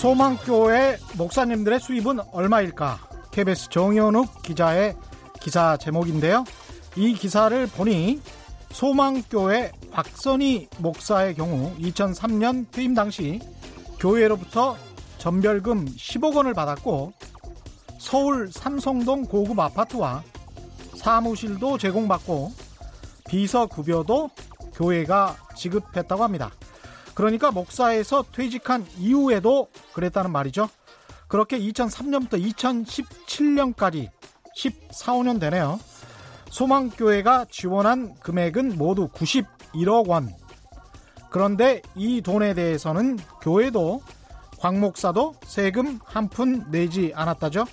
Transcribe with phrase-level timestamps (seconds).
[0.00, 2.98] 소망교회 목사님들의 수입은 얼마일까?
[3.32, 4.96] KBS 정현욱 기자의
[5.42, 6.46] 기사 제목인데요.
[6.96, 8.18] 이 기사를 보니
[8.70, 13.40] 소망교회 박선희 목사의 경우 2003년 퇴임 당시
[13.98, 14.74] 교회로부터
[15.18, 17.12] 전별금 10억 원을 받았고
[17.98, 20.22] 서울 삼성동 고급 아파트와
[20.96, 22.52] 사무실도 제공받고
[23.28, 24.30] 비서 급여도
[24.72, 26.50] 교회가 지급했다고 합니다.
[27.20, 30.70] 그러니까 목사에서 퇴직한 이후에도 그랬다는 말이죠.
[31.28, 34.08] 그렇게 2003년부터 2017년까지
[34.54, 35.78] 14, 5년 되네요.
[36.48, 40.34] 소망교회가 지원한 금액은 모두 91억 원.
[41.28, 44.00] 그런데 이 돈에 대해서는 교회도
[44.58, 47.66] 광 목사도 세금 한 푼 내지 않았다죠.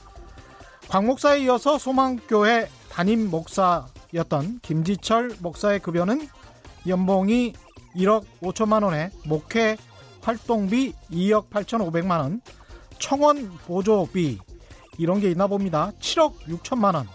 [0.90, 6.28] 광 목사에 이어서 소망교회 담임 목사였던 김지철 목사의 급여는
[6.86, 7.54] 연봉이
[7.98, 9.78] 1억 5천만 원에 목회
[10.22, 12.42] 활동비 2억 8천5백만 원,
[13.00, 14.40] 청원 보조비
[14.98, 15.92] 이런 게 있나 봅니다.
[16.00, 17.08] 7억 6천만 원.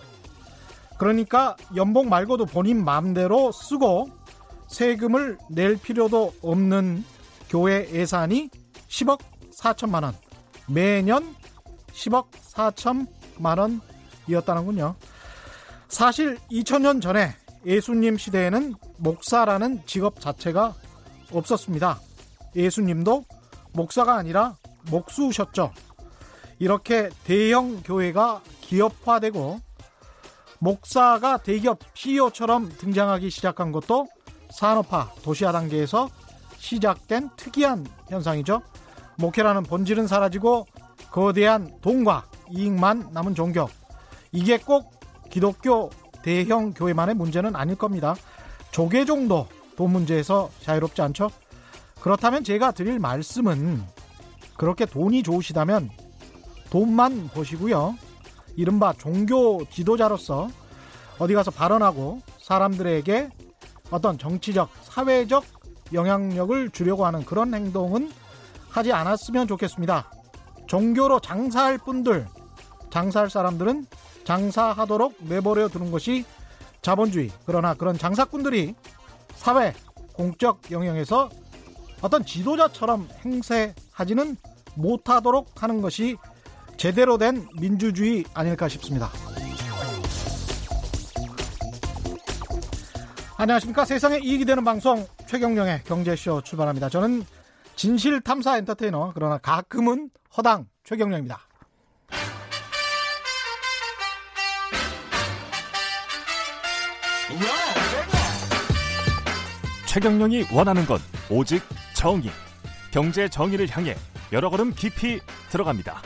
[0.99, 4.09] 그러니까 연봉 말고도 본인 마음대로 쓰고
[4.69, 7.05] 세금을 낼 필요도 없는
[7.49, 8.49] 교회 예산이
[8.89, 9.21] 10억
[9.55, 10.15] 4천만 원.
[10.69, 11.35] 매년
[11.93, 13.81] 10억 4천만
[14.29, 14.95] 원이었다는군요.
[15.89, 17.35] 사실 2000년 전에
[17.67, 20.75] 예수님 시대에는 목사라는 직업 자체가
[21.33, 21.99] 없었습니다.
[22.55, 23.25] 예수님도
[23.73, 24.57] 목사가 아니라
[24.91, 25.73] 목수셨죠.
[26.61, 29.61] 이렇게 대형 교회가 기업화되고
[30.61, 34.07] 목사가 대기업 CEO처럼 등장하기 시작한 것도
[34.51, 36.09] 산업화, 도시화 단계에서
[36.59, 38.63] 시작된 특이한 현상이죠.
[39.17, 40.67] 목회라는 본질은 사라지고
[41.11, 43.69] 거대한 돈과 이익만 남은 종교.
[44.31, 44.93] 이게 꼭
[45.31, 45.91] 기독교
[46.23, 48.15] 대형 교회만의 문제는 아닐 겁니다.
[48.73, 49.47] 조계종도
[49.77, 51.31] 돈 문제에서 자유롭지 않죠?
[52.01, 53.83] 그렇다면 제가 드릴 말씀은
[54.57, 55.91] 그렇게 돈이 좋으시다면
[56.71, 57.95] 돈만 보시고요.
[58.57, 60.49] 이른바 종교 지도자로서
[61.19, 63.31] 어디 가서 발언하고 사람들에게
[63.91, 65.45] 어떤 정치적, 사회적
[65.93, 68.11] 영향력을 주려고 하는 그런 행동은
[68.71, 70.11] 하지 않았으면 좋겠습니다.
[70.67, 72.27] 종교로 장사할 분들,
[72.91, 73.87] 장사할 사람들은
[74.25, 76.25] 장사하도록 내버려 두는 것이
[76.83, 77.31] 자본주의.
[77.47, 78.75] 그러나 그런 장사꾼들이
[79.35, 79.73] 사회,
[80.13, 81.31] 공적 영역에서
[82.03, 84.37] 어떤 지도자처럼 행세하지는
[84.75, 86.17] 못하도록 하는 것이
[86.77, 89.11] 제대로 된 민주주의 아닐까 싶습니다.
[93.37, 93.85] 안녕하십니까.
[93.85, 96.89] 세상에 이익이 되는 방송 최경령의 경제쇼 출발합니다.
[96.89, 97.25] 저는
[97.77, 101.41] 진실 탐사 엔터테이너 그러나 가끔은 허당 최경령입니다.
[109.93, 110.99] 최경령이 원하는 건
[111.29, 111.63] 오직
[111.95, 112.31] 정의.
[112.91, 113.95] 경제 정의를 향해
[114.33, 115.21] 여러 걸음 깊이
[115.51, 116.01] 들어갑니다.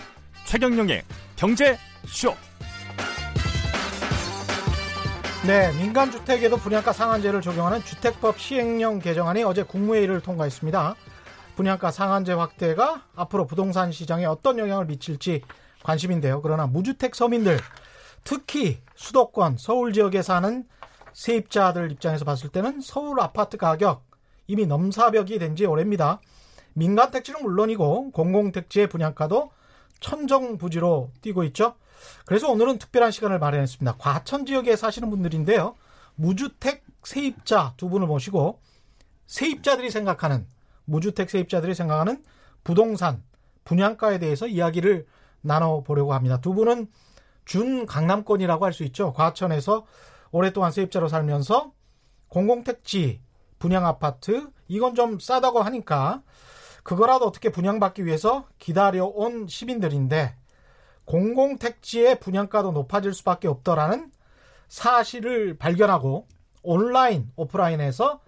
[0.44, 1.04] 최경령의
[1.36, 2.34] 경제 쇼.
[5.46, 10.96] 네, 민간 주택에도 분양가 상한제를 적용하는 주택법 시행령 개정안이 어제 국무회의를 통과했습니다.
[11.54, 15.42] 분양가 상한제 확대가 앞으로 부동산 시장에 어떤 영향을 미칠지
[15.84, 16.42] 관심인데요.
[16.42, 17.60] 그러나 무주택 서민들,
[18.24, 20.64] 특히 수도권, 서울 지역에 사는
[21.16, 24.04] 세입자들 입장에서 봤을 때는 서울 아파트 가격
[24.46, 26.20] 이미 넘사벽이 된 지 오래입니다.
[26.74, 29.50] 민간 택지는 물론이고 공공 택지의 분양가도
[30.00, 31.74] 천정부지로 뛰고 있죠.
[32.26, 33.96] 그래서 오늘은 특별한 시간을 마련했습니다.
[33.96, 35.74] 과천 지역에 사시는 분들인데요.
[36.16, 38.60] 무주택 세입자 두 분을 모시고
[39.26, 40.46] 세입자들이 생각하는
[40.84, 42.22] 무주택 세입자들이 생각하는
[42.62, 43.22] 부동산
[43.64, 45.06] 분양가에 대해서 이야기를
[45.40, 46.42] 나눠보려고 합니다.
[46.42, 46.88] 두 분은
[47.46, 49.14] 준 강남권이라고 할 수 있죠.
[49.14, 49.86] 과천에서
[50.36, 51.72] 오랫동안 세입자로 살면서
[52.28, 53.22] 공공택지,
[53.58, 56.22] 분양 아파트, 이건 좀 싸다고 하니까
[56.82, 60.36] 그거라도 어떻게 분양받기 위해서 기다려온 시민들인데
[61.06, 64.10] 공공택지의 분양가도 높아질 수밖에 없더라는
[64.68, 66.26] 사실을 발견하고
[66.62, 68.20] 온라인, 오프라인에서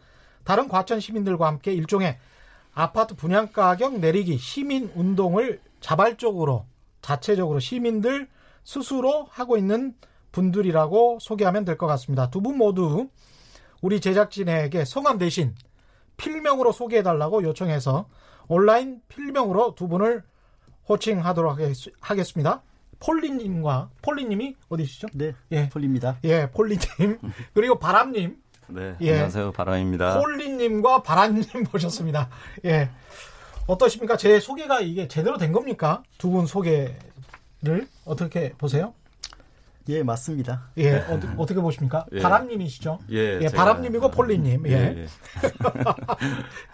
[0.44, 2.16] 다른 과천 시민들과 함께 일종의
[2.72, 6.64] 아파트 분양 가격 내리기 시민 운동을 자발적으로
[7.02, 8.28] 자체적으로 시민들
[8.64, 9.94] 스스로 하고 있는
[10.32, 12.30] 분들이라고 소개하면 될 것 같습니다.
[12.30, 13.08] 두 분 모두
[13.80, 15.54] 우리 제작진에게 성함 대신
[16.16, 18.08] 필명으로 소개해달라고 요청해서
[18.48, 20.22] 온라인 필명으로 두 분을
[20.88, 21.58] 호칭하도록
[22.00, 22.62] 하겠습니다.
[23.00, 25.06] 폴리님과 폴리님이 어디시죠?
[25.14, 26.18] 네, 예, 폴리입니다.
[26.24, 27.18] 예, 폴리님
[27.54, 28.36] 그리고 바람님.
[28.70, 30.18] 네, 예, 안녕하세요, 바람입니다.
[30.18, 32.28] 폴리님과 바람님 모셨습니다.
[32.64, 32.90] 예,
[33.68, 34.16] 어떠십니까?
[34.16, 36.02] 제 소개가 이게 제대로 된 겁니까?
[36.18, 38.94] 두 분 소개를 어떻게 보세요?
[39.88, 40.70] 예, 맞습니다.
[40.76, 42.04] 예, 어, 떻게 보십니까?
[42.12, 42.20] 예.
[42.20, 42.98] 바람님이시죠?
[43.10, 44.66] 예, 예 바람님이고 폴리님.
[44.66, 44.72] 예.
[44.72, 44.76] 예.
[44.76, 45.06] 예.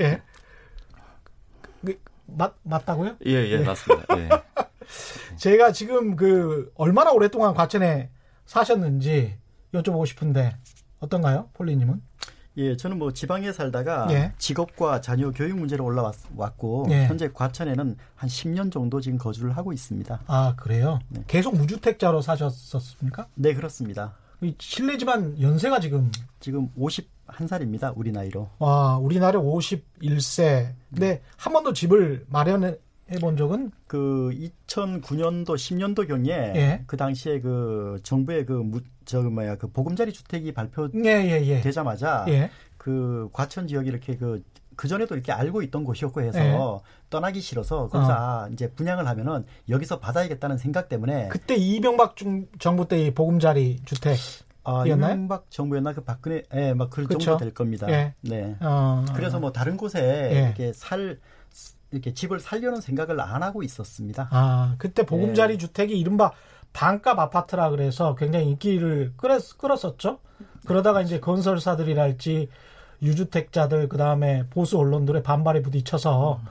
[0.04, 0.22] 예.
[1.84, 3.16] 그, 맞, 맞다고요?
[3.26, 3.64] 예, 예, 네.
[3.64, 4.18] 맞습니다.
[4.18, 4.28] 예.
[5.36, 8.10] 제가 지금 그 얼마나 오랫동안 과천에
[8.46, 9.38] 사셨는지
[9.72, 10.56] 여쭤보고 싶은데
[10.98, 12.02] 어떤가요, 폴리님은?
[12.56, 14.32] 예, 저는 뭐 지방에 살다가 예.
[14.38, 17.06] 직업과 자녀 교육 문제로 올라왔고 예.
[17.06, 20.20] 현재 과천에는 한 10년 정도 지금 거주를 하고 있습니다.
[20.26, 21.00] 아 그래요?
[21.08, 21.24] 네.
[21.26, 23.26] 계속 무주택자로 사셨었습니까?
[23.34, 24.14] 네 그렇습니다.
[24.58, 27.92] 실례지만 연세가 지금 지금 51살입니다.
[27.96, 28.50] 우리 나이로.
[28.58, 30.74] 와, 우리 나이 51세.
[30.90, 32.76] 근데 한 번도 집을 마련해
[33.20, 34.30] 본 적은 그
[34.66, 36.82] 2009년도 10년도 경에 예.
[36.86, 42.50] 그 당시에 그 정부의 그저 뭐야 그 보금자리 주택이 발표되자마자 예, 예, 예, 예.
[42.78, 44.42] 그 과천 지역이 이렇게 그
[44.76, 46.58] 그전에도 이렇게 알고 있던 곳이었고 해서 네.
[47.10, 48.16] 떠나기 싫어서 거기서 어.
[48.16, 54.16] 아, 이제 분양을 하면은 여기서 받아야겠다는 생각 때문에 그때 이명박 중, 정부 때 보금자리 주택
[54.64, 57.86] 아, 이명박 정부였나 그 박근혜 예, 막 그런 정도 될 겁니다.
[57.90, 58.14] 예.
[58.22, 58.56] 네.
[58.60, 59.04] 어.
[59.14, 60.46] 그래서 뭐 다른 곳에 예.
[60.46, 61.18] 이렇게 살
[61.90, 64.28] 이렇게 집을 살려는 생각을 안 하고 있었습니다.
[64.30, 65.58] 아, 그때 보금자리 예.
[65.58, 66.32] 주택이 이른바
[66.72, 70.18] 반값 아파트라 그래서 굉장히 인기를 끌었, 끌었었죠.
[70.66, 72.48] 그러다가 이제 건설사들이랄지
[73.02, 76.48] 유주택자들 그다음에 보수 언론들의 반발에 부딪혀서 음.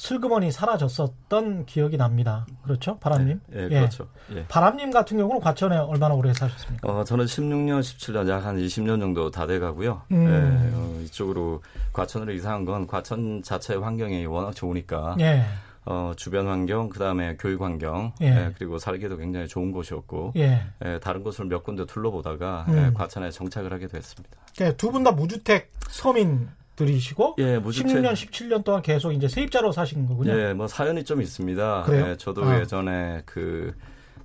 [0.00, 2.46] 슬그머니 사라졌었던 기억이 납니다.
[2.62, 3.38] 그렇죠, 바람님?
[3.48, 4.08] 네, 예, 그렇죠.
[4.34, 4.46] 예.
[4.48, 6.90] 바람님 같은 경우는 과천에 얼마나 오래 사셨습니까?
[6.90, 10.00] 어, 저는 16년, 17년, 약 한 20년 정도 다 돼가고요.
[10.12, 10.26] 음.
[10.26, 11.62] 예, 어, 이쪽으로
[11.92, 15.16] 과천으로 이사한 건 과천 자체의 환경이 워낙 좋으니까.
[15.20, 15.44] 예.
[15.84, 18.26] 어, 주변 환경, 그 다음에 교육 환경, 예.
[18.26, 20.62] 예, 그리고 살기도 굉장히 좋은 곳이었고, 예.
[20.82, 22.74] 예 다른 곳을 몇 군데 둘러보다가 음.
[22.74, 24.38] 예, 과천에 정착을 하게 됐습니다.
[24.62, 26.48] 예, 두분 다 무주택 서민
[26.80, 27.96] 들이시고 예, 무주택.
[27.96, 30.32] 16년, 17년 동안 계속 이제 세입자로 사신 거군요.
[30.32, 31.82] 예, 뭐 사연이 좀 있습니다.
[31.82, 32.08] 그래요?
[32.08, 32.58] 예, 저도 아.
[32.60, 33.74] 예전에 그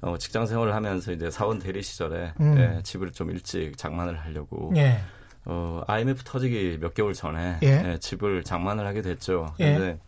[0.02, 2.58] 어, 직장 생활을 하면서 이제 사원 대리 시절에 음.
[2.58, 5.00] 예, 집을 좀 일찍 장만을 하려고 예.
[5.46, 7.68] 어, IMF 터지기 몇 개월 전에 예.
[7.68, 9.54] 예, 집을 장만을 하게 됐죠.
[9.58, 10.00] 근데 예.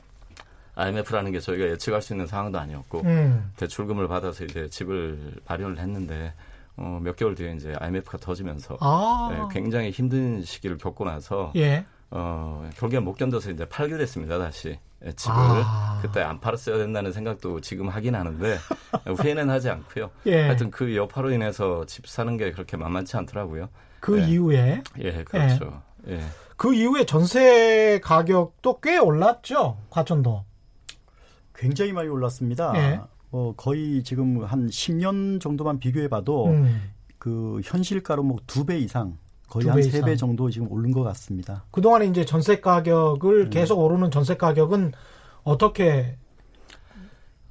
[0.75, 3.51] IMF라는 게 저희가 예측할 수 있는 상황도 아니었고 음.
[3.57, 6.33] 대출금을 받아서 이제 집을 마련을 했는데
[6.77, 9.29] 어, 몇 개월 뒤에 이제 IMF가 터지면서 아.
[9.33, 11.83] 예, 굉장히 힘든 시기를 겪고 나서 예.
[12.09, 14.79] 어, 결국에 못 견뎌서 이제 팔게 됐습니다, 다시.
[15.05, 15.35] 예, 집을.
[15.35, 15.99] 아.
[16.01, 18.57] 그때 안 팔았어야 된다는 생각도 지금 하긴 하는데,
[19.05, 20.09] 후회는 하지 않고요.
[20.25, 20.43] 예.
[20.43, 23.69] 하여튼 그 여파로 인해서 집 사는 게 그렇게 만만치 않더라고요.
[23.99, 24.27] 그 예.
[24.27, 24.81] 이후에?
[24.99, 25.81] 예, 그렇죠.
[26.07, 26.13] 예.
[26.13, 26.21] 예.
[26.55, 30.43] 그 이후에 전세 가격도 꽤 올랐죠, 과천도.
[31.53, 32.73] 굉장히 많이 올랐습니다.
[32.75, 32.99] 예.
[33.31, 36.91] 어, 거의 지금 한 10년 정도만 비교해봐도 음.
[37.19, 39.17] 그 현실가로 뭐 두 배 이상
[39.49, 41.63] 거의 한 세 배 정도 지금 오른 것 같습니다.
[41.71, 43.49] 그동안에 이제 전세 가격을 음.
[43.49, 44.91] 계속 오르는 전세 가격은
[45.43, 46.17] 어떻게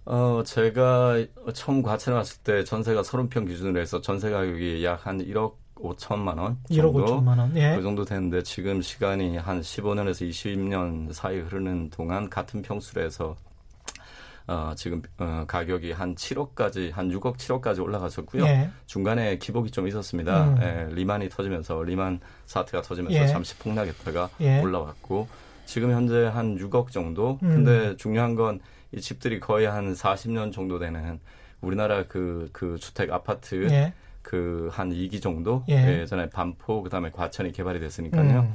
[0.05, 5.55] 어, 제가 처음 과천에 왔을 때 전세가 30평 기준으로 해서 전세 가격이 약 한 1억
[5.77, 7.57] 5천만 원 정도 1억 5천만 원.
[7.57, 7.75] 예.
[7.77, 13.37] 그 정도 되는데 지금 시간이 한 15년에서 20년 사이 흐르는 동안 같은 평수로 해서
[14.49, 18.45] 어, 지금 어, 가격이 한 7억까지 한 6억 7억까지 올라갔었고요.
[18.45, 18.71] 예.
[18.87, 20.49] 중간에 기복이 좀 있었습니다.
[20.49, 20.59] 음.
[20.63, 23.27] 예, 리만이 터지면서 리만 사태가 터지면서 예.
[23.27, 24.61] 잠시 폭락했다가 예.
[24.61, 25.27] 올라왔고
[25.65, 27.39] 지금 현재 한 6억 정도.
[27.43, 27.65] 음.
[27.65, 28.61] 근데 중요한 건
[28.93, 31.21] 이 집들이 거의 한 40년 정도 되는
[31.61, 33.93] 우리나라 그, 그 주택 아파트 예.
[34.23, 36.01] 그한 2기 정도 예.
[36.01, 38.41] 예전에 반포 그다음에 과천이 개발이 됐으니까요.
[38.41, 38.55] 음.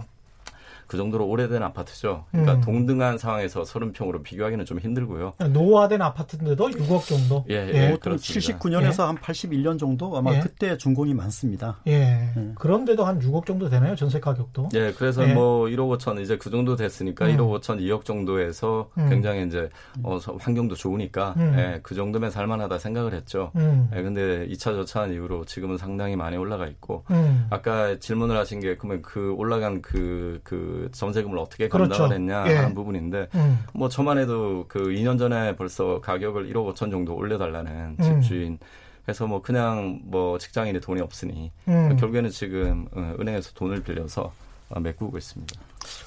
[0.91, 2.25] 그 정도로 오래된 아파트죠.
[2.31, 2.61] 그러니까 음.
[2.61, 5.35] 동등한 상황에서 30평으로 비교하기는 좀 힘들고요.
[5.37, 7.45] 노화된 아파트인데도 6억 정도?
[7.49, 7.91] 예, 예, 예.
[7.91, 9.05] 보통 79년에서 예.
[9.05, 10.41] 한 81년 정도 아마 예.
[10.41, 11.79] 그때 준공이 많습니다.
[11.87, 11.93] 예.
[12.35, 12.51] 예.
[12.55, 13.95] 그런데도 한 6억 정도 되나요?
[13.95, 14.67] 전세 가격도?
[14.73, 15.33] 예, 그래서 예.
[15.33, 17.37] 뭐 1억 5천 이제 그 정도 됐으니까 음.
[17.37, 19.07] 1억 5천 2억 정도에서 음.
[19.07, 19.69] 굉장히 이제
[20.03, 21.55] 어, 환경도 좋으니까 음.
[21.57, 23.53] 예, 그 정도면 살만하다 생각을 했죠.
[23.55, 23.89] 음.
[23.95, 27.47] 예, 근데 2차 저차한 이후로 지금은 상당히 많이 올라가 있고 음.
[27.49, 32.13] 아까 질문을 하신 게 그러면 그 올라간 그그 그 전세금을 어떻게 감당을 그렇죠.
[32.13, 32.55] 했냐 예.
[32.55, 33.59] 하는 부분인데 음.
[33.73, 38.03] 뭐 저만 해도 그 2년 전에 벌써 가격을 1억 5천 정도 올려달라는 음.
[38.03, 38.59] 집주인
[39.07, 41.95] 해서 뭐 그냥 뭐 직장인이 돈이 없으니 음.
[41.97, 44.31] 결국에는 지금 어, 은행에서 돈을 빌려서
[44.69, 45.59] 어, 메꾸고 있습니다.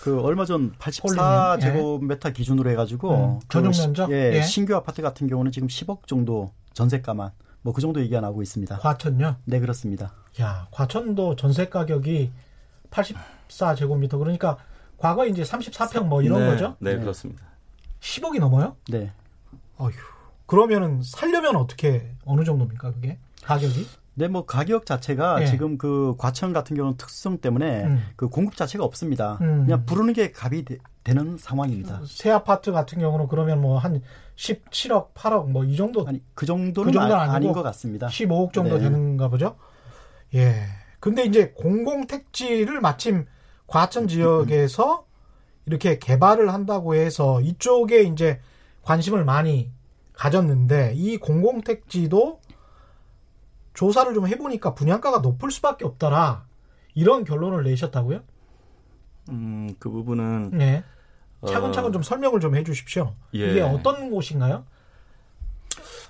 [0.02, 2.32] 그 얼마 전 84 제곱미터 예.
[2.32, 3.40] 기준으로 해가지고 음.
[3.48, 7.30] 전용 면적 예, 예, 신규 아파트 같은 경우는 지금 10억 정도 전세가만
[7.62, 8.78] 뭐 그 정도 얘기가 나오고 있습니다.
[8.78, 9.36] 과천요?
[9.44, 10.12] 네 그렇습니다.
[10.40, 12.30] 야 과천도 전세 가격이
[12.94, 14.56] 84제곱미터 그러니까
[14.98, 16.76] 과거 이제 34평 뭐 이런 네, 거죠?
[16.78, 17.42] 네, 그렇습니다.
[18.00, 18.76] 10억이 넘어요?
[18.88, 19.10] 네.
[19.78, 19.92] 어휴.
[20.46, 23.86] 그러면은 살려면 어떻게 어느 정도입니까 그게 가격이?
[24.16, 25.46] 네, 뭐 가격 자체가 네.
[25.46, 28.06] 지금 그 과천 같은 경우는 특성 때문에 음.
[28.14, 29.38] 그 공급 자체가 없습니다.
[29.40, 29.64] 음.
[29.64, 30.78] 그냥 부르는 게 값이 되,
[31.12, 32.00] 는 상황입니다.
[32.06, 34.00] 새 아파트 같은 경우는 그러면 뭐 한
[34.36, 38.06] 17억, 8억 뭐 이 정도 아니 그 정도는, 그 정도는 아, 닌것 같습니다.
[38.06, 38.84] 15억 정도 네.
[38.84, 39.56] 되는가 보죠.
[40.34, 40.64] 예.
[41.04, 43.26] 근데 이제 공공 택지를 마침
[43.66, 45.04] 과천 지역에서
[45.66, 48.40] 이렇게 개발을 한다고 해서 이쪽에 이제
[48.80, 49.70] 관심을 많이
[50.14, 52.40] 가졌는데 이 공공 택지도
[53.74, 56.46] 조사를 좀 해보니까 분양가가 높을 수밖에 없더라
[56.94, 58.20] 이런 결론을 내셨다고요?
[59.28, 60.84] 음, 그 부분은 네.
[61.46, 61.92] 차근차근 어...
[61.92, 63.14] 좀 설명을 좀 해주십시오.
[63.34, 63.50] 예.
[63.50, 64.64] 이게 어떤 곳인가요?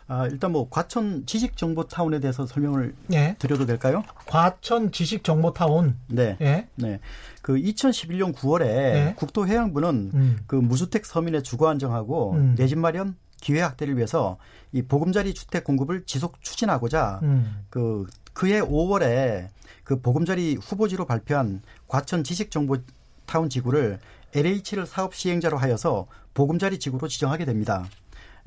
[0.07, 3.37] 아, 일단 뭐 과천 지식 정보 타운에 대해서 설명을 예.
[3.39, 4.05] 드려도 될까요?
[4.27, 5.97] 과천 지식 정보 타운.
[6.09, 6.37] 네.
[6.41, 6.69] 예.
[6.77, 7.01] 네.
[7.43, 9.15] 그 2011년 9월에 예.
[9.17, 10.39] 국토해양부는 음.
[10.47, 12.55] 그 무주택 서민의 주거 안정하고 음.
[12.57, 14.39] 내집 마련 기회 확대를 위해서
[14.73, 17.65] 이 보금자리 주택 공급을 지속 추진하고자 음.
[17.69, 19.49] 그 그해 5월에
[19.85, 22.79] 그 보금자리 후보지로 발표한 과천 지식 정보
[23.27, 23.99] 타운 지구를
[24.35, 27.87] LH를 사업 시행자로 하여서 보금자리 지구로 지정하게 됩니다.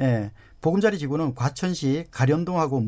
[0.01, 0.31] 예.
[0.62, 2.82] 보금자리 지구는 과천시 가련동하고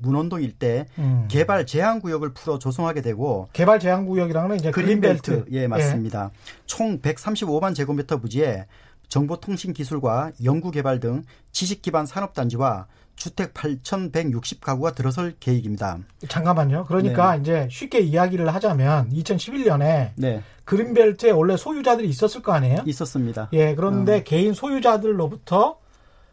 [0.00, 1.26] 문원동 일대 음.
[1.28, 5.22] 개발 제한 구역을 풀어 조성하게 되고 개발 제한 구역이라는 이제 그린벨트.
[5.22, 5.56] 그린벨트.
[5.56, 6.30] 예, 맞습니다.
[6.32, 6.38] 예.
[6.66, 8.66] 총 135만 제곱미터 부지에
[9.08, 15.98] 정보통신 기술과 연구 개발 등 지식 기반 산업 단지와 주택 8,160가구가 들어설 계획입니다.
[16.28, 16.86] 잠깐만요.
[16.86, 17.42] 그러니까 네.
[17.42, 20.42] 이제 쉽게 이야기를 하자면 2011년에 네.
[20.64, 22.82] 그린벨트에 원래 소유자들이 있었을 거 아니에요?
[22.86, 23.48] 있었습니다.
[23.52, 24.22] 예, 그런데 어.
[24.24, 25.81] 개인 소유자들로부터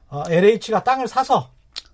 [0.09, 1.51] 어, LH가 땅을 사서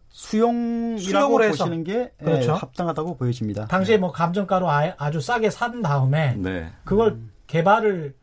[0.09, 2.51] 수용이라고 보시는 게 예, 그렇죠.
[2.51, 3.65] 예, 합당하다고 보여집니다.
[3.67, 3.99] 당시에 네.
[3.99, 6.71] 뭐 감정가로 아, 주 싸게 산 다음에 네.
[6.85, 7.31] 그걸 음.
[7.47, 8.15] 개발을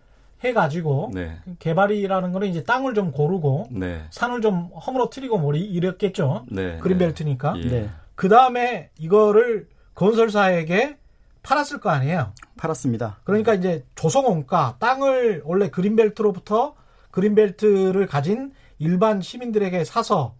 [0.42, 1.38] 해가지고 네.
[1.58, 4.04] 개발이라는 거는 이제 땅을 좀 고르고 네.
[4.10, 6.46] 산을 좀 허물어뜨리고 뭐 이랬겠죠.
[6.50, 6.78] 네.
[6.78, 7.54] 그린벨트니까.
[7.58, 7.68] 예.
[7.68, 7.90] 네.
[8.14, 10.96] 그 다음에 이거를 건설사에게
[11.42, 12.32] 팔았을 거 아니에요.
[12.56, 13.20] 팔았습니다.
[13.24, 16.74] 그러니까 이제 조성원가 땅을 원래 그린벨트로부터
[17.10, 20.34] 그린벨트를 가진 일반 시민들에게 사서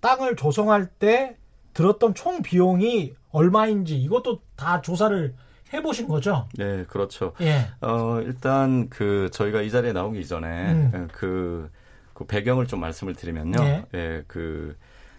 [0.00, 1.36] 땅을 조성할 때
[1.74, 5.34] 들었던 총 비용이 얼마인지 이것도 다 조사를
[5.72, 6.46] 해보신 거죠?
[6.58, 7.32] 네, 그렇죠.
[7.40, 7.68] 예.
[7.80, 11.08] 어, 일단 그 저희가 이 자리에 나오기 전에 음.
[11.12, 11.70] 그,
[12.12, 13.62] 그 배경을 좀 말씀을 드리면요.
[13.64, 14.76] 예, 예 그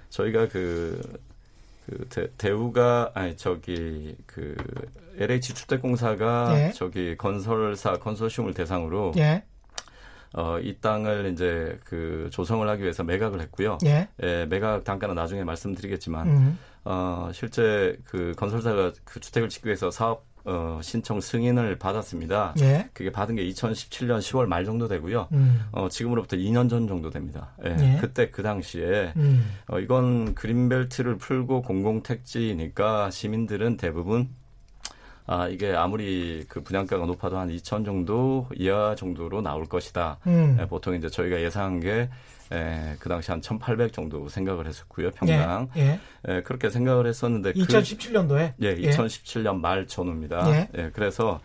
[0.10, 1.02] 저희가 그,
[1.88, 4.56] 그 대, 우가 아니 저기 그
[5.18, 6.72] LH 주택공사가 예.
[6.72, 9.44] 저기 건설사 건설시움을 대상으로 예.
[10.34, 13.78] 어, 이 땅을 이제 그 조성을 하기 위해서 매각을 했고요.
[13.86, 14.08] 예.
[14.22, 16.60] 예 매각 단가는 나중에 말씀드리겠지만, 음.
[16.86, 22.54] 어, 실제 그 건설사가 그 주택을 짓기 위해서 사업 어, 신청 승인을 받았습니다.
[22.60, 22.90] 예.
[22.94, 25.30] 그게 받은 게 2017년 10월 말 정도 되고요.
[25.32, 25.62] 음.
[25.72, 27.54] 어, 지금으로부터 2년 전 정도 됩니다.
[27.66, 27.76] 예.
[27.80, 27.98] 예.
[28.02, 29.50] 그때 그 당시에 음.
[29.68, 34.30] 어, 이건 그린벨트를 풀고 공공택지니까 시민들은 대부분
[35.26, 40.18] 아, 이게 아무리 그 분양가가 높아도 한 2천 정도 이하 정도로 나올 것이다.
[40.28, 40.58] 음.
[40.60, 42.10] 예, 보통 이제 저희가 예상한 게
[42.52, 45.70] 예, 그 당시 한 1,800 정도 생각을 했었고요, 평당.
[45.78, 46.00] 예, 예.
[46.28, 50.50] 예 그렇게 생각을 했었는데 2017년도에 그, 예, 2017년 말 전후입니다.
[50.52, 50.70] 예.
[50.78, 51.40] 예, 그래서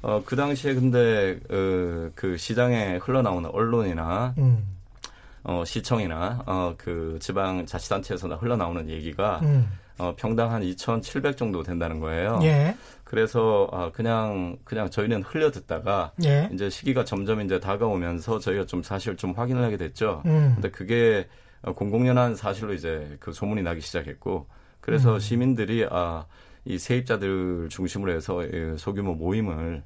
[0.00, 4.64] 어, 그 당시에 근데 어, 그 시장에 흘러나오는 언론이나 음.
[5.42, 9.68] 어, 시청이나 어, 그 지방 자치단체에서나 흘러나오는 얘기가 음.
[9.98, 12.40] 어, 평당 한 2,700 정도 된다는 거예요.
[12.42, 12.76] 예.
[13.04, 16.48] 그래서 아, 그냥 그냥 저희는 흘려 듣다가 예.
[16.52, 20.22] 이제 시기가 점점 이제 다가오면서 저희가 좀 사실 좀 확인을 하게 됐죠.
[20.26, 20.52] 음.
[20.54, 21.28] 근데 그게
[21.62, 24.48] 공공연한 사실로 이제 그 소문이 나기 시작했고
[24.80, 25.18] 그래서 음.
[25.20, 26.26] 시민들이 아,
[26.64, 28.42] 이 세입자들 중심으로 해서
[28.76, 29.82] 소규모 모임을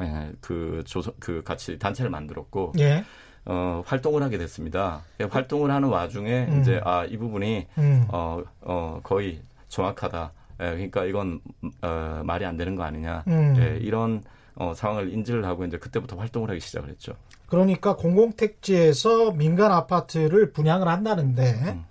[0.00, 3.04] 예, 그 조선 그 같이 단체를 만들었고 예.
[3.48, 5.02] 어, 활동을 하게 됐습니다.
[5.20, 6.60] 예, 활동을 하는 와중에 음.
[6.60, 8.06] 이제 아, 이 부분이 음.
[8.08, 10.32] 어, 어, 거의 정확하다.
[10.60, 11.40] 예, 그러니까 이건
[11.80, 13.24] 어, 말이 안 되는 거 아니냐.
[13.26, 13.56] 음.
[13.58, 14.22] 예, 이런
[14.54, 17.14] 어, 상황을 인지를 하고 이제 그때부터 활동을 하기 시작을 했죠.
[17.46, 21.84] 그러니까 공공택지에서 민간 아파트를 분양을 한다는데 음.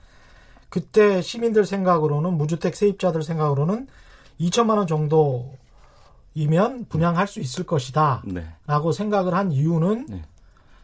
[0.70, 3.88] 그때 시민들 생각으로는 무주택 세입자들 생각으로는
[4.40, 5.56] 2천만 원 정도
[6.36, 8.22] 이면 분양할 수 있을 것이다.
[8.26, 8.46] 네.
[8.68, 10.22] 라고 생각을 한 이유는 네.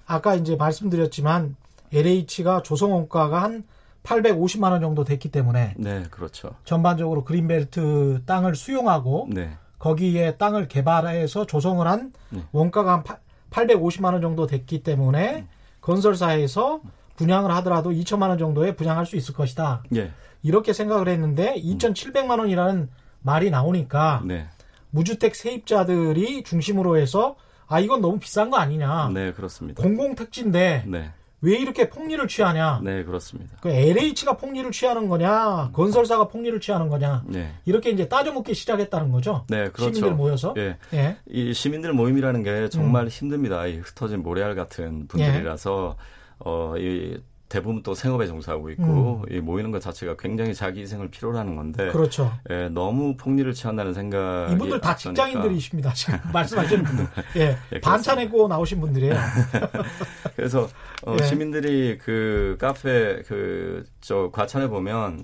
[0.06, 1.56] 아까 이제 말씀드렸지만
[1.92, 3.64] LH가 조성원가가 한
[4.04, 6.56] 850만 원 정도 됐기 때문에 네, 그렇죠.
[6.66, 9.58] 전반적으로 그린벨트 땅을 수용하고 네.
[9.80, 12.44] 거기에 땅을 개발해서 조성을 한 네.
[12.52, 13.04] 원가가 한
[13.50, 15.48] 850만 원 정도 됐기 때문에 음.
[15.82, 16.82] 건설사에서
[17.16, 19.84] 분양을 하더라도 2천만 원 정도에 분양할 수 있을 것이다.
[19.90, 20.12] 네.
[20.42, 22.90] 이렇게 생각을 했는데 2,700만 원이라는
[23.22, 24.48] 말이 나오니까 네.
[24.90, 27.36] 무주택 세입자들이 중심으로 해서
[27.74, 29.10] 아 이건 너무 비싼 거 아니냐.
[29.14, 29.82] 네 그렇습니다.
[29.82, 31.10] 공공 택지인데 네.
[31.42, 32.82] 왜 이렇게 폭리를 취하냐.
[32.84, 33.58] 네 그렇습니다.
[33.62, 37.24] 그 LH가 폭리를 취하는 거냐, 건설사가 폭리를 취하는 거냐.
[37.26, 37.52] 네.
[37.66, 39.46] 이렇게 이제 따져묻기 시작했다는 거죠.
[39.50, 39.92] 네 그렇죠.
[39.92, 40.54] 시민들 모여서.
[40.58, 40.78] 예.
[40.94, 41.18] 예.
[41.28, 43.10] 이 시민들 모임이라는 게 정말 음.
[43.10, 43.66] 힘듭니다.
[43.66, 46.04] 이 흩어진 모래알 같은 분들이라서 예.
[46.46, 47.18] 어 이
[47.54, 49.32] 대부분 또 생업에 종사하고 있고 음.
[49.32, 52.34] 이 모이는 것 자체가 굉장히 자기 희생을 필요로 하는 건데 그렇죠.
[52.50, 55.94] 예, 너무 폭리를 취한다는 생각 이분들 다 직장인들이십니다.
[55.94, 57.08] 지금 말씀하시는 분들.
[57.38, 59.14] 예, 예 반찬 내고 나오신 분들이에요.
[60.36, 60.68] 그래서
[61.06, 61.24] 어, 예.
[61.26, 65.24] 시민들이 그 카페 그 저 과천에 보면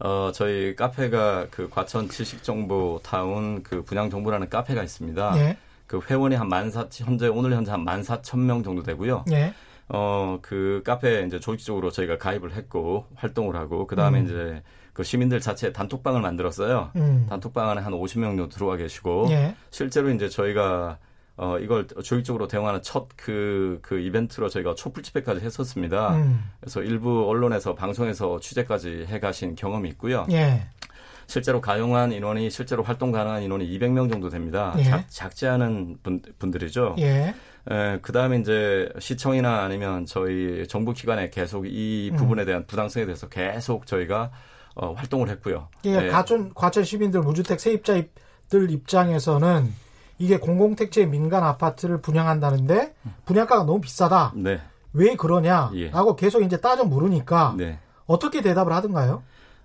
[0.00, 5.34] 어, 저희 카페가 그 과천 지식정보 타운 그 분양정보라는 카페가 있습니다.
[5.36, 5.56] 예.
[5.86, 9.24] 그 회원이 한 만 사, 현재, 오늘 현재 한 만 사천 명 정도 되고요.
[9.32, 9.52] 예.
[9.92, 14.24] 어, 그 카페에 이제 조직적으로 저희가 가입을 했고 활동을 하고 그 다음에 음.
[14.24, 16.90] 이제 그 시민들 자체 단톡방을 만들었어요.
[16.96, 17.26] 음.
[17.28, 19.54] 단톡방 안에 한 50명 정도 들어와 계시고 예.
[19.70, 20.98] 실제로 이제 저희가
[21.36, 26.14] 어, 이걸 조직적으로 대응하는 첫 그, 그 이벤트로 저희가 촛불 집회까지 했었습니다.
[26.16, 26.44] 음.
[26.60, 30.26] 그래서 일부 언론에서 방송에서 취재까지 해 가신 경험이 있고요.
[30.30, 30.66] 예.
[31.26, 34.74] 실제로 가용한 인원이 실제로 활동 가능한 인원이 200명 정도 됩니다.
[34.78, 34.82] 예.
[34.82, 36.96] 작, 작지 않은 분, 분들이죠.
[36.98, 37.34] 예.
[37.68, 42.16] 에, 그다음에 이제 시청이나 아니면 저희 정부 기관에 계속 이 음.
[42.16, 44.30] 부분에 대한 부당성에 대해서 계속 저희가
[44.76, 45.68] 어, 활동을 했고요.
[45.84, 46.08] 예, 네.
[46.08, 49.72] 과천 과천 시민들 무주택 세입자들 입장에서는
[50.18, 54.32] 이게 공공택지의 민간 아파트를 분양한다는데 분양가가 너무 비싸다.
[54.36, 54.60] 네.
[54.92, 55.90] 왜 그러냐라고 예.
[56.18, 57.78] 계속 이제 따져 물으니까 네.
[58.06, 59.22] 어떻게 대답을 하던가요?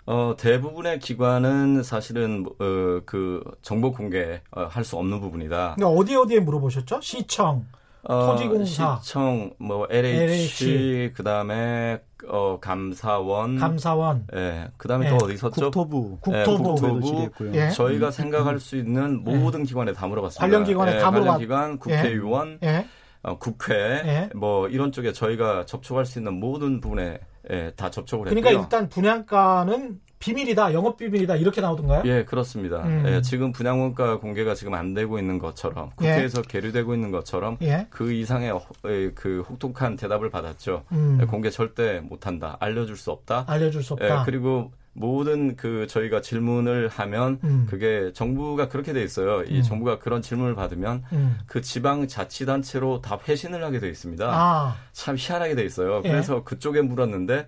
[0.08, 5.76] 어, 대부분의 기관은 사실은 어, 그 정보 공개 어, 할수 없는 부분이다.
[5.76, 7.02] 그러니까 어디 어디에 물어보셨죠?
[7.02, 7.66] 시청,
[8.08, 10.22] 어, 토지공사, 시청, 뭐 LH,
[10.66, 11.14] LH.
[11.16, 15.10] 그다음에 어 감사원, 감사원, 예, 그다음에 예.
[15.10, 15.72] 또 어디 있었죠?
[15.72, 17.56] 국토부, 예, 국토부, 국토부.
[17.56, 17.70] 예.
[17.70, 19.36] 저희가 생각할 수 있는 예.
[19.38, 20.42] 모든 기관에 다 물어봤습니다.
[20.46, 21.26] 관련 기관에 예, 다 물어봤.
[21.34, 22.86] 관련 기관, 국회의원, 예.
[23.24, 27.20] 어, 국회, 뭐 이런 쪽에 저희가 접촉할 수 있는 모든 부분에
[27.52, 28.64] 예, 다 접촉을 그러니까 했고요.
[28.64, 32.02] 일단 분양가는 비밀이다, 영업 비밀이다 이렇게 나오던가요?
[32.06, 32.84] 예, 그렇습니다.
[32.84, 33.04] 음.
[33.06, 36.48] 예, 지금 분양원가 공개가 지금 안 되고 있는 것처럼 국회에서 예.
[36.48, 37.86] 계류되고 있는 것처럼 예.
[37.92, 38.52] 그 이상의
[38.88, 40.84] 예, 그 혹독한 대답을 받았죠.
[40.92, 41.20] 음.
[41.22, 43.46] 예, 공개 절대 못한다, 알려줄 수 없다.
[43.48, 44.22] 알려줄 수 없다.
[44.22, 47.68] 예, 그리고 모든 그 저희가 질문을 하면 음.
[47.70, 49.44] 그게 정부가 그렇게 돼 있어요.
[49.44, 49.62] 이 음.
[49.62, 51.38] 정부가 그런 질문을 받으면 음.
[51.46, 54.26] 그 지방 자치단체로 다 회신을 하게 돼 있습니다.
[54.26, 54.76] 아.
[54.94, 56.02] 참 희한하게 돼 있어요.
[56.06, 56.10] 예.
[56.10, 57.48] 그래서 그쪽에 물었는데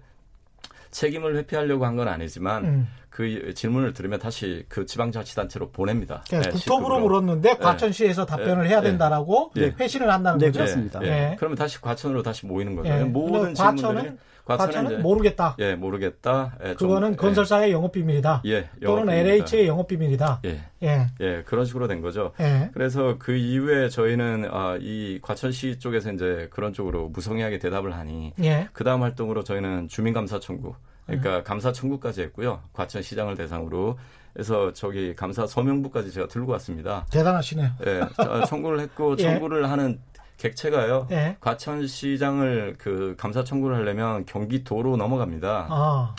[0.98, 2.88] 책임을 회피하려고 한 건 아니지만 음.
[3.10, 6.24] 그 질문을 들으면 다시 그 지방자치단체로 보냅니다.
[6.30, 7.58] 네, 네, 국토부로 물었는데 네.
[7.58, 8.70] 과천시에서 답변을 네.
[8.70, 9.74] 해야 된다라고 네.
[9.80, 10.52] 회신을 한다는 거죠.
[10.52, 11.00] 그렇습니다.
[11.38, 12.94] 그러면 다시 과천으로 다시 모이는 거죠.
[13.08, 14.20] 모든 과천은
[14.56, 15.56] 과천은 모르겠다.
[15.60, 16.58] 예, 모르겠다.
[16.64, 17.16] 예, 그거는 좀, 예.
[17.18, 17.74] 건설사의 예.
[17.74, 18.44] 영업 비밀이다.
[18.46, 19.46] 예, 영업 또는 비밀이다.
[19.46, 20.42] LH의 영업 비밀이다.
[20.46, 22.32] 예, 예, 예, 그런 식으로 된 거죠.
[22.40, 22.70] 예.
[22.74, 28.70] 그래서 그 이후에 저희는 아, 이 과천시 쪽에서 이제 그런 쪽으로 무성의하게 대답을 하니 예.
[28.74, 30.74] 그 다음 활동으로 저희는 주민감사 청구.
[31.06, 31.44] 그러니까 음.
[31.44, 32.62] 감사 청구까지 했고요.
[32.74, 33.98] 과천시장을 대상으로
[34.34, 37.08] 그래서 저기 감사 서명부까지 제가 들고 왔습니다.
[37.12, 37.70] 대단하시네요.
[37.88, 38.02] 예,
[38.46, 39.24] 청구를 했고 예.
[39.24, 40.00] 청구를 하는
[40.38, 41.08] 객체가요.
[41.12, 41.38] 예.
[41.39, 45.67] 과천시장을 그 감사 청구를 하려면 경기도로 넘어갑니다.
[45.69, 46.15] 아.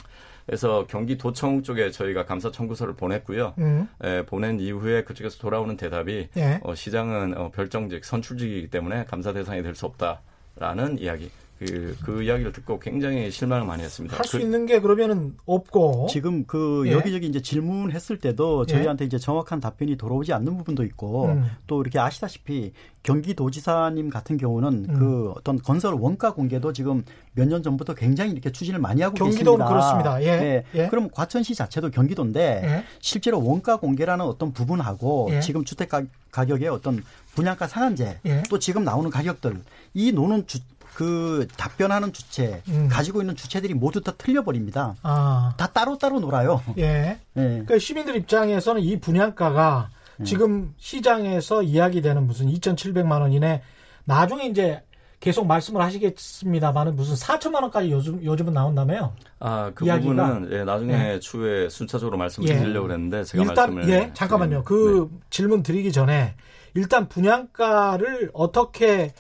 [0.46, 3.52] 그래서 경기도청 쪽에 저희가 감사 청구서를 보냈고요.
[3.58, 3.86] 음.
[4.02, 6.58] 예, 보낸 이후에 그쪽에서 돌아오는 대답이 예.
[6.62, 11.30] 어, 시장은 어, 별정직 선출직이기 때문에 감사 대상이 될 수 없다라는 이야기.
[11.58, 14.16] 그, 그 이야기를 듣고 굉장히 실망을 많이 했습니다.
[14.16, 16.06] 할수 그, 있는 게 그러면은 없고.
[16.10, 16.92] 지금 그 예.
[16.92, 18.72] 여기저기 이제 질문했을 때도 예.
[18.72, 19.06] 저희한테 예.
[19.06, 21.50] 이제 정확한 답변이 돌아오지 않는 부분도 있고 음.
[21.66, 24.98] 또 이렇게 아시다시피 경기도지사님 같은 경우는 음.
[24.98, 29.64] 그 어떤 건설 원가 공개도 지금 몇 년 전부터 굉장히 이렇게 추진을 많이 하고 경기도는
[29.64, 29.68] 계십니다.
[29.68, 30.22] 그렇습니다.
[30.22, 30.36] 예.
[30.36, 30.64] 네.
[30.74, 30.88] 예.
[30.88, 32.84] 그럼 과천시 자체도 경기도인데 예.
[33.00, 35.40] 실제로 원가 공개라는 어떤 부분하고 예.
[35.40, 35.88] 지금 주택
[36.30, 37.02] 가격의 어떤
[37.34, 38.42] 분양가 상한제 예.
[38.50, 39.60] 또 지금 나오는 가격들
[39.94, 40.58] 이 노는 주,
[40.98, 42.88] 그 답변하는 주체 음.
[42.90, 44.96] 가지고 있는 주체들이 모두 다 틀려버립니다.
[45.04, 45.54] 아.
[45.56, 46.60] 다 따로 따로 놀아요.
[46.76, 46.82] 예.
[46.82, 47.20] 예.
[47.36, 50.24] 그러니까 시민들 입장에서는 이 분양가가 예.
[50.24, 53.62] 지금 시장에서 이야기되는 무슨 2,700만 원이네.
[54.06, 54.82] 나중에 이제
[55.20, 59.12] 계속 말씀을 하시겠습니다만은 무슨 4천만 원까지 요즘 요즘은 나온다며요.
[59.38, 60.16] 아, 그 이야기가.
[60.26, 61.20] 부분은 예, 나중에 예.
[61.20, 62.56] 추후에 순차적으로 말씀을 예.
[62.56, 64.64] 드리려고 그랬는데 제가 일단 말씀을 예, 잠깐만요.
[64.64, 65.18] 그 네.
[65.30, 66.34] 질문 드리기 전에
[66.74, 69.12] 일단 분양가를 어떻게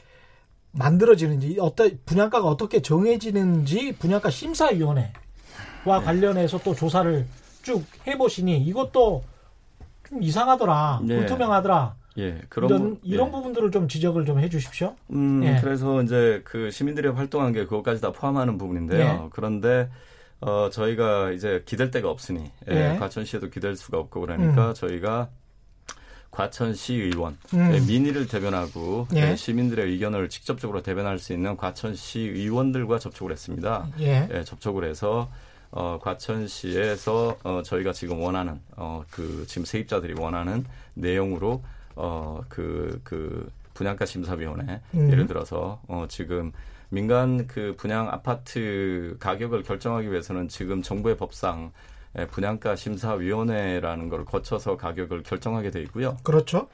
[0.78, 5.10] 만들어지는지 어떤 분양가가 어떻게 정해지는지 분양가 심사위원회와
[5.84, 6.04] 네.
[6.04, 7.26] 관련해서 또 조사를
[7.62, 9.24] 쭉 해보시니 이것도
[10.08, 11.16] 좀 이상하더라 네.
[11.18, 13.30] 불투명하더라 예, 그런 이런, 부, 이런 예.
[13.30, 14.96] 부분들을 좀 지적을 좀 해주십시오.
[15.12, 15.58] 음, 예.
[15.60, 19.00] 그래서 이제 그 시민들이 활동한 게 그것까지 다 포함하는 부분인데요.
[19.00, 19.28] 예.
[19.30, 19.88] 그런데
[20.40, 22.98] 어, 저희가 이제 기댈 데가 없으니 예, 예.
[22.98, 24.74] 과천시에도 기댈 수가 없고 그러니까 음.
[24.74, 25.28] 저희가
[26.38, 27.72] 과천 시 의원 음.
[27.74, 29.30] 예, 민의를 대변하고 예.
[29.30, 29.36] 예.
[29.36, 33.88] 시민들의 의견을 직접적으로 대변할 수 있는 과천 시 의원들과 접촉을 했습니다.
[33.98, 34.28] 예.
[34.32, 35.28] 예 접촉을 해서
[35.72, 41.60] 어, 과천시에서 어, 저희가 지금 원하는 어, 그 지금 세입자들이 원하는 내용으로
[41.96, 45.10] 어, 그, 그 분양가 심사위원회 음.
[45.10, 46.52] 예를 들어서 어, 지금
[46.88, 51.72] 민간 그 분양 아파트 가격을 결정하기 위해서는 지금 정부의 법상
[52.26, 56.16] 분양가 심사위원회라는 걸 거쳐서 가격을 결정하게 돼 있고요.
[56.22, 56.68] 그렇죠.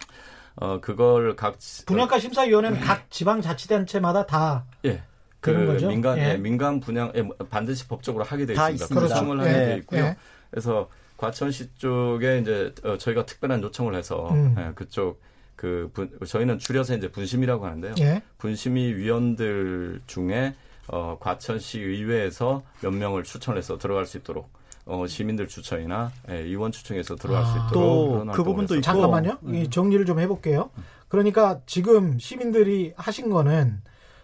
[0.56, 5.02] 어 그걸 각 분양가 심사위원회는 각 지방자치단체마다 다 예.
[5.40, 6.30] 그 민간 예.
[6.32, 6.36] 예.
[6.36, 8.84] 민간 분양 예, 반드시 법적으로 하게 돼 있습니다.
[8.84, 9.04] 있습니다.
[9.06, 10.04] 요청을 하게 돼 예, 있고요.
[10.04, 10.16] 예.
[10.50, 14.54] 그래서 과천시 쪽에 이제 어, 저희가 특별한 요청을 해서 음.
[14.58, 15.20] 예, 그쪽
[15.56, 17.94] 그 분, 저희는 줄여서 이제 분심이라고 하는데요.
[18.00, 18.22] 예.
[18.38, 20.54] 분심위 위원들 중에
[20.88, 24.50] 어, 과천시 의회에서 몇 명을 추천해서 들어갈 수 있도록
[24.86, 29.38] 어, 시민들 추천이나 예, 의원 추천해서 들어갈 아, 수 있도록 또그 부분도 있고 잠깐만요.
[29.44, 29.70] 음.
[29.70, 30.70] 정리를 좀 해볼게요.
[31.08, 33.82] 그러니까 지금 시민들이 하신 거는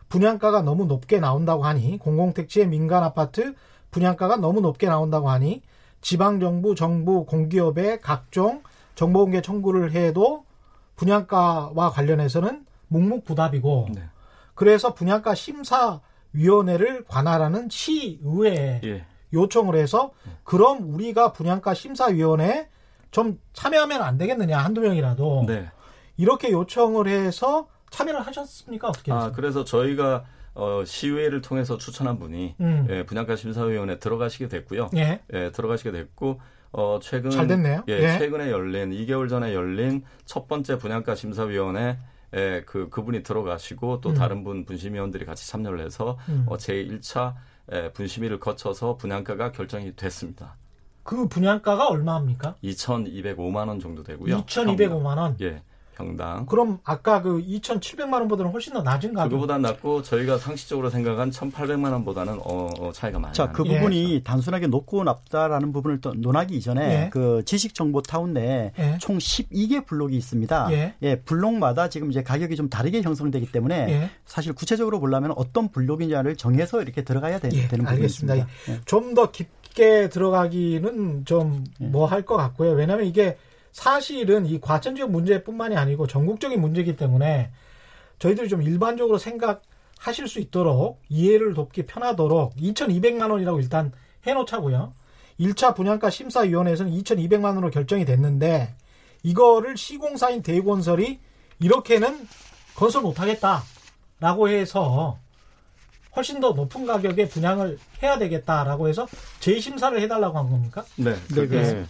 [0.09, 3.55] 분양가가 너무 높게 나온다고 하니 공공택지의 민간 아파트
[3.90, 5.62] 분양가가 너무 높게 나온다고 하니
[6.03, 8.62] 지방정부, 정부, 공기업의 각종
[8.94, 10.44] 정보공개 청구를 해도
[10.96, 14.03] 분양가와 관련해서는 묵묵부답이고 네.
[14.55, 19.07] 그래서 분양가 심사위원회를 관할하는 시의회에 예.
[19.32, 20.12] 요청을 해서
[20.44, 22.68] 그럼 우리가 분양가 심사위원회에
[23.10, 25.68] 좀 참여하면 안 되겠느냐 한두 명이라도 네.
[26.16, 29.26] 이렇게 요청을 해서 참여를 하셨습니까 어떻게 됐습니까?
[29.26, 32.86] 아 그래서 저희가 어, 시의회를 통해서 추천한 분이 음.
[32.90, 34.90] 예, 분양가 심사위원회 에 들어가시게 됐고요.
[34.96, 35.20] 예.
[35.32, 36.40] 예 들어가시게 됐고
[36.72, 37.84] 어, 최근 잘 됐네요.
[37.88, 41.98] 예, 예, 최근에 열린 2개월 전에 열린 첫 번째 분양가 심사위원회
[42.32, 44.14] 에 그 그분이 들어가시고 또 음.
[44.14, 46.44] 다른 분 분심위원들이 같이 참여를 해서 음.
[46.46, 47.34] 어, 제 1차
[47.70, 50.54] 에, 분심위를 거쳐서 분양가가 결정이 됐습니다.
[51.02, 52.56] 그 분양가가 얼마입니까?
[52.62, 54.38] 2,205만 원 정도 되고요.
[54.44, 55.37] 2,205만 원.
[55.40, 55.62] 예.
[56.00, 56.46] 평당.
[56.46, 59.30] 그럼 아까 그 2,700만 원보다는 훨씬 더 낮은 가격.
[59.30, 64.22] 그거보다 낮고 저희가 상식적으로 생각한 1,800만 원보다는 어, 어, 차이가 많이 자, 그 부분이 예.
[64.22, 67.10] 단순하게 높고 낮다라는 부분을 또 논하기 이전에 예.
[67.10, 68.98] 그 지식 정보 타운 내에 예.
[68.98, 70.72] 총 12개 블록이 있습니다.
[70.72, 70.94] 예.
[71.02, 71.20] 예.
[71.20, 74.10] 블록마다 지금 이제 가격이 좀 다르게 형성되기 때문에 예.
[74.26, 77.68] 사실 구체적으로 보려면 어떤 블록이냐를 정해서 이렇게 들어가야 되, 예.
[77.68, 78.36] 는 부분입니다.
[78.36, 78.46] 예.
[78.84, 82.72] 좀더 깊게 들어가기는 좀 뭐 할 것 같고요.
[82.72, 83.36] 왜냐하면 이게
[83.72, 87.50] 사실은 이 과천 지역 문제뿐만이 아니고 전국적인 문제이기 때문에
[88.18, 93.92] 저희들이 좀 일반적으로 생각하실 수 있도록 이해를 돕기 편하도록 2,200만 원이라고 일단
[94.26, 94.92] 해놓자고요.
[95.38, 98.74] 1차 분양가 심사위원회에서는 2,200만 원으로 결정이 됐는데
[99.22, 101.18] 이거를 시공사인 대건설이
[101.61, 102.28] 이렇게는
[102.74, 105.18] 건설 못하겠다라고 해서
[106.16, 109.06] 훨씬 더 높은 가격에 분양을 해야 되겠다라고 해서
[109.38, 110.85] 재심사를 해달라고 한 겁니까?
[110.96, 111.14] 네.
[111.33, 111.85] 그게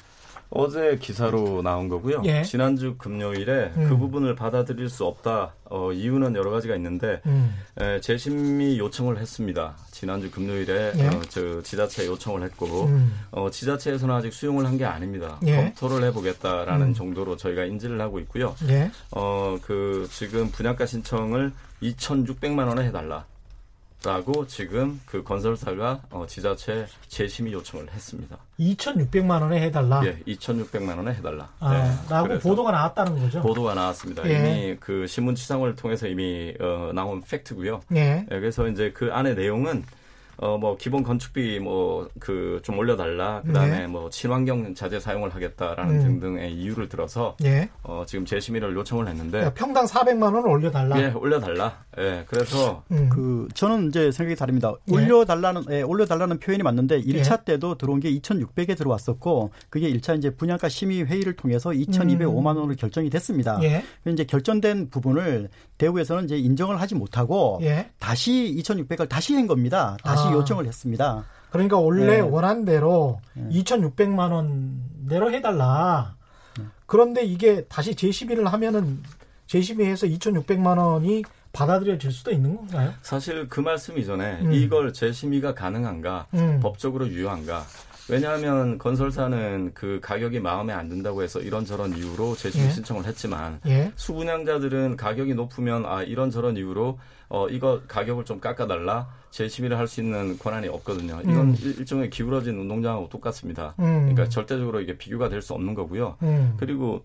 [0.53, 2.23] 어제 기사로 나온 거고요.
[2.25, 2.43] 예.
[2.43, 3.87] 지난주 금요일에 음.
[3.89, 5.55] 그 부분을 받아들일 수 없다.
[5.67, 7.55] 어, 이유는 여러 가지가 있는데 음.
[7.79, 9.77] 에, 재심의 요청을 했습니다.
[9.93, 11.07] 지난주 금요일에 예.
[11.07, 13.13] 어, 저 지자체에 요청을 했고 음.
[13.31, 15.39] 어, 지자체에서는 아직 수용을 한 게 아닙니다.
[15.47, 15.57] 예.
[15.57, 16.95] 검토를 해보겠다라는 음.
[16.95, 18.55] 정도로 저희가 인지를 하고 있고요.
[18.69, 18.91] 예.
[19.13, 23.25] 어, 그 지금 분양가 신청을 2,600만 원에 해달라.
[24.03, 28.39] 라고 지금 그 건설사가 어, 지자체 재심의 요청을 했습니다.
[28.59, 30.01] 2,600만 원에 해달라.
[30.07, 31.51] 예, 2,600만 원에 해달라.
[31.61, 33.43] 아, 네, 라고 보도가 나왔다는 거죠.
[33.43, 34.27] 보도가 나왔습니다.
[34.29, 34.39] 예.
[34.39, 37.83] 이미 그 신문지상을 통해서 이미 어, 나온 팩트고요.
[37.95, 38.01] 예.
[38.01, 38.27] 예.
[38.29, 39.85] 그래서 이제 그 안에 내용은
[40.43, 43.43] 어, 뭐, 기본 건축비 뭐, 그, 좀 올려달라.
[43.45, 43.87] 그 다음에 네.
[43.87, 46.03] 뭐, 친환경 자재 사용을 하겠다라는 음.
[46.03, 47.69] 등등의 이유를 들어서, 예.
[47.83, 49.53] 어, 지금 재심의를 요청을 했는데.
[49.53, 50.99] 평당 400만 원을 올려달라?
[50.99, 51.85] 예, 올려달라.
[51.99, 52.83] 예, 그래서.
[52.91, 53.11] 음.
[53.13, 54.73] 그, 저는 이제 생각이 다릅니다.
[54.91, 54.95] 예.
[54.95, 57.45] 올려달라는, 예, 올려달라는 표현이 맞는데, 1차 예.
[57.45, 63.11] 때도 들어온 게 2,600에 들어왔었고, 그게 1차 이제 분양가 심의 회의를 통해서 2,205만 원으로 결정이
[63.11, 63.61] 됐습니다.
[63.63, 63.85] 예.
[64.07, 67.91] 이제 결정된 부분을 대구에서는 이제 인정을 하지 못하고, 예.
[67.99, 69.99] 다시 2,600을 다시 한 겁니다.
[70.03, 70.33] 다시 아.
[70.35, 71.25] 요청을 했습니다.
[71.51, 72.21] 그러니까 원래 네.
[72.21, 73.49] 원한 대로 네.
[73.63, 76.15] 2,600만 원 내로 해달라.
[76.59, 76.65] 네.
[76.87, 79.03] 그런데 이게 다시 재심의를 하면은
[79.47, 82.93] 재심의해서 2,600만 원이 받아들여질 수도 있는 건가요?
[83.03, 84.53] 사실 그 말씀 이전에 음.
[84.53, 86.61] 이걸 재심의가 가능한가, 음.
[86.63, 87.65] 법적으로 유효한가,
[88.11, 92.71] 왜냐하면 건설사는 그 가격이 마음에 안 든다고 해서 이런저런 이유로 재심 예.
[92.71, 93.93] 신청을 했지만 예.
[93.97, 100.39] 수분양자들은 가격이 높으면 아 이런저런 이유로 어 이거 가격을 좀 깎아달라 재심의를 할 수 있는
[100.39, 101.21] 권한이 없거든요.
[101.23, 101.57] 이건 음.
[101.61, 103.75] 일종의 기울어진 운동장하고 똑같습니다.
[103.79, 104.01] 음.
[104.01, 106.17] 그러니까 절대적으로 이게 비교가 될 수 없는 거고요.
[106.23, 106.55] 음.
[106.59, 107.05] 그리고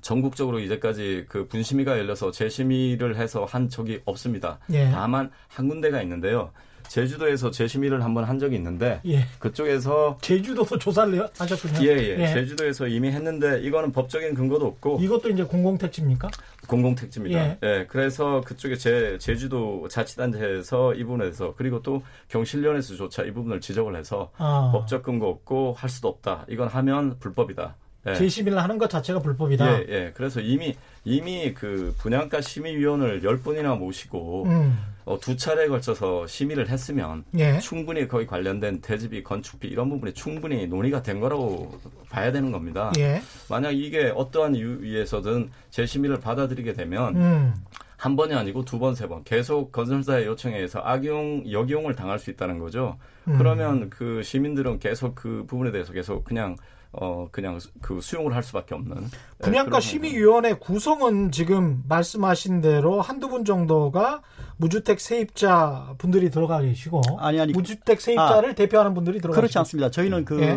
[0.00, 4.58] 전국적으로 이제까지 그 분심위가 열려서 재심의를 해서 한 적이 없습니다.
[4.70, 4.90] 예.
[4.90, 6.50] 다만 한 군데가 있는데요.
[6.88, 9.24] 제주도에서 재심의를 한번 한 적이 있는데 예.
[9.38, 11.78] 그쪽에서 제주도도 조사를 하셨군요.
[11.82, 12.26] 예, 예, 예.
[12.32, 16.30] 제주도에서 이미 했는데 이거는 법적인 근거도 없고 이것도 이제 공공택지입니까?
[16.66, 17.38] 공공택지입니다.
[17.38, 17.58] 예.
[17.62, 17.86] 예.
[17.88, 24.70] 그래서 그쪽에 제 제주도 자치단체에서 이 부분에서 그리고 또 경실련에서조차 이 부분을 지적을 해서 아.
[24.72, 26.46] 법적 근거 없고 할 수도 없다.
[26.48, 27.74] 이건 하면 불법이다.
[28.08, 28.14] 예.
[28.14, 29.80] 재심의를 하는 것 자체가 불법이다.
[29.80, 30.12] 예, 예.
[30.14, 34.78] 그래서 이미 이미 그 분양가 심의위원을 열 분이나 모시고 음.
[35.06, 37.60] 어, 두 차례에 걸쳐서 심의를 했으면 예.
[37.60, 41.78] 충분히 거의 관련된 대지비, 건축비 이런 부분이 충분히 논의가 된 거라고
[42.10, 42.92] 봐야 되는 겁니다.
[42.98, 43.22] 예.
[43.48, 47.54] 만약 이게 어떠한 이유에서든 재심의를 받아들이게 되면 음.
[47.96, 52.30] 한 번이 아니고 두 번, 세 번 계속 건설사의 요청에 의해서 악용, 역용을 당할 수
[52.30, 52.96] 있다는 거죠.
[53.28, 53.36] 음.
[53.38, 56.56] 그러면 그 시민들은 계속 그 부분에 대해서 계속 그냥
[56.92, 59.08] 어 그냥 그 수용을 할 수밖에 없는 네,
[59.42, 64.22] 분양가 심의위원회 구성은 지금 말씀하신 대로 한두 분 정도가
[64.56, 69.90] 무주택 세입자 분들이 들어가 계시고 아니 아니 무주택 세입자를 아, 대표하는 분들이 들어가 그렇지 않습니다.
[69.90, 70.56] 저희는 그 예?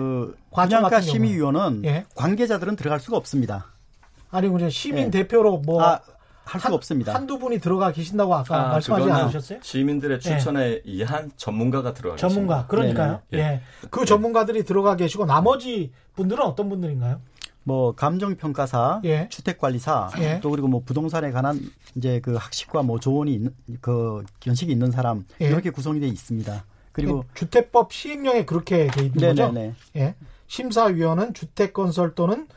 [0.55, 2.05] 분양가 심의위원은 예?
[2.15, 3.65] 관계자들은 들어갈 수가 없습니다.
[4.31, 5.09] 아니 그냥 시민 예.
[5.09, 5.99] 대표로 뭐 아,
[6.49, 7.13] 할 한, 없습니다.
[7.13, 9.59] 한두 분이 들어가 계신다고 아까 아, 말씀하지 않으셨어요?
[9.61, 10.81] 시민들의 추천에 예.
[10.83, 12.33] 의한 전문가가 들어가 계십니다.
[12.33, 12.67] 전문가.
[12.67, 13.21] 그러니까요.
[13.33, 13.37] 예.
[13.37, 13.61] 예.
[13.91, 17.21] 그 전문가들이 들어가 계시고 나머지 분들은 어떤 분들인가요?
[17.63, 19.27] 뭐 감정 평가사, 예.
[19.29, 20.39] 주택 관리사, 예.
[20.41, 21.59] 또 그리고 뭐 부동산에 관한
[21.95, 25.47] 이제 그 학식과 뭐 조언이 있는 그 견식이 있는 사람 예.
[25.47, 26.65] 이렇게 구성이 돼 있습니다.
[26.91, 29.35] 그리고 주택법 시행령에 그렇게 돼 있는 네네네.
[29.35, 29.51] 거죠.
[29.53, 29.73] 네.
[29.97, 30.15] 예.
[30.47, 32.47] 심사위원은 주택 건설 또는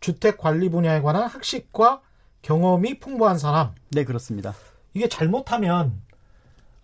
[0.00, 2.00] 주택 관리 분야에 관한 학식과
[2.42, 3.72] 경험이 풍부한 사람.
[3.90, 4.54] 네, 그렇습니다.
[4.94, 6.02] 이게 잘못하면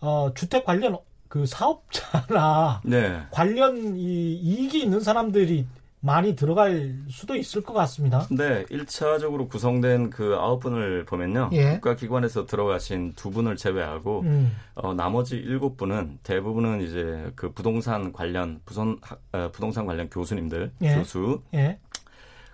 [0.00, 3.20] 어, 주택 관련 그 사업자나 네.
[3.30, 5.66] 관련 이 이익이 있는 사람들이
[6.00, 8.26] 많이 들어갈 수도 있을 것 같습니다.
[8.30, 11.50] 네, 1차적으로 구성된 그 아홉 분을 보면요.
[11.52, 11.72] 예.
[11.74, 14.52] 국가기관에서 들어가신 두 분을 제외하고 음.
[14.74, 18.98] 어, 나머지 일곱 분은 대부분은 이제 그 부동산 관련 부선
[19.32, 20.94] 어, 부동산 관련 교수님들, 예.
[20.94, 21.78] 교수, 예.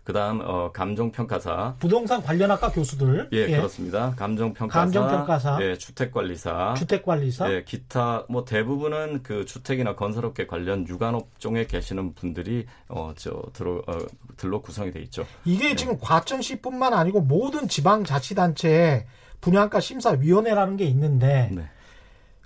[0.04, 1.76] 그다음 어, 감정평가사.
[1.78, 3.30] 부동산 관련 학과 교수들.
[3.32, 3.56] 예, 예.
[3.56, 4.14] 그렇습니다.
[4.16, 4.80] 감정평가사.
[4.80, 5.58] 감정평가사.
[5.62, 6.74] 예, 주택관리사.
[6.76, 7.50] 주택관리사.
[7.50, 13.98] 예, 기타 뭐 대부분은 그 주택이나 건설업계 관련 유관업종에 계시는 분들이 어저 들어 어,
[14.36, 15.26] 들로 구성이 돼 있죠.
[15.46, 15.76] 이게 네.
[15.76, 19.06] 지금 과천시뿐만 아니고 모든 지방자치단체에
[19.40, 21.64] 분양가 심사위원회라는 게 있는데 네.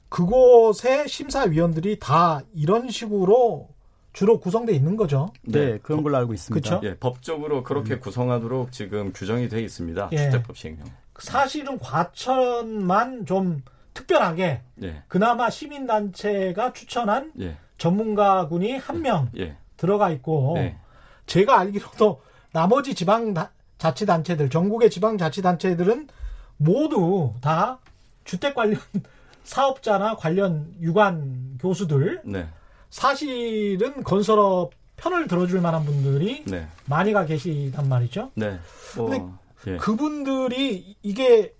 [0.08, 3.68] 그곳의 심사위원들이 다 이런 식으로
[4.12, 5.30] 주로 구성돼 있는 거죠.
[5.42, 6.68] 네, 네 그런 걸로 알고 있습니다.
[6.68, 6.86] 그렇죠?
[6.86, 8.00] 예, 법적으로 그렇게 음.
[8.00, 10.08] 구성하도록 지금 규정이 돼 있습니다.
[10.12, 10.16] 예.
[10.16, 10.86] 주택법 시행령.
[11.18, 13.62] 사실은 과천만 좀
[13.94, 15.02] 특별하게 예.
[15.08, 17.56] 그나마 시민단체가 추천한 예.
[17.78, 19.56] 전문가군이 한명 예.
[19.76, 20.78] 들어가 있고 네.
[21.26, 22.20] 제가 알기로도
[22.52, 23.34] 나머지 지방
[23.78, 26.08] 자치단체들 전국의 지방 자치단체들은
[26.56, 27.78] 모두 다
[28.24, 28.80] 주택 관련
[29.44, 32.48] 사업자나 관련 유관 교수들 네.
[32.90, 36.66] 사실은 건설업 편을 들어줄 만한 분들이 네.
[36.86, 38.30] 많이가 계시단 말이죠.
[38.34, 38.58] 네.
[38.98, 39.24] 어, 근데
[39.66, 39.76] 예.
[39.76, 41.54] 그분들이 이게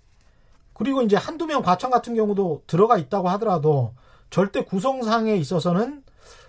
[0.73, 3.93] 그리고 이제 한두 명 과천 같은 경우도 들어가 있다고 하더라도
[4.29, 6.03] 절대 구성상에 있어서는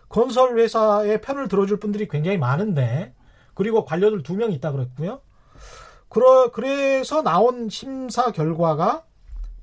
[0.08, 3.14] 건설 회사의 편을 들어줄 분들이 굉장히 많은데
[3.54, 5.20] 그리고 관료들 두 명 있다 그랬고요.
[6.08, 9.04] 그러, 그래서 나온 심사 결과가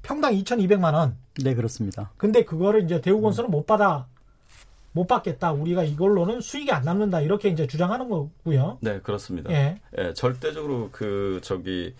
[0.01, 1.17] 평당 2,200만 원.
[1.43, 2.11] 네, 그렇습니다.
[2.15, 3.51] 근데 그거를 이제 대우건설은 음.
[3.51, 4.07] 못 받아
[4.97, 5.51] 못 받겠다.
[5.51, 7.21] 우리가 이걸로는 수익이 안 남는다.
[7.21, 8.79] 이렇게 이제 주장하는 거고요.
[8.81, 9.51] 네, 그렇습니다.
[9.51, 9.79] 예.
[9.95, 11.93] 예 절대적으로 그 저기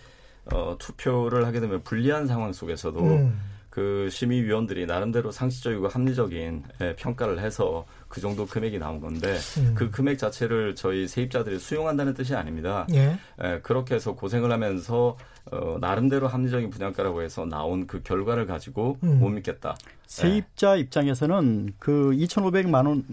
[0.52, 3.40] 어, 투표를 하게 되면 불리한 상황 속에서도 음.
[3.70, 9.74] 그 심의위원들이 나름대로 상식적이고 합리적인 예, 평가를 해서 그 정도 금액이 나온 건데 음.
[9.76, 12.88] 그 금액 자체를 저희 세입자들이 수용한다는 뜻이 아닙니다.
[12.94, 13.18] 예.
[13.44, 15.18] 예, 그렇게 해서 고생을 하면서
[15.52, 19.20] 어, 나름대로 합리적인 분양가라고 해서 나온 그 결과를 가지고 음.
[19.20, 19.76] 못 믿겠다.
[20.06, 20.82] 세입자 예.
[20.82, 23.04] 입장에서는 그 2,500만 원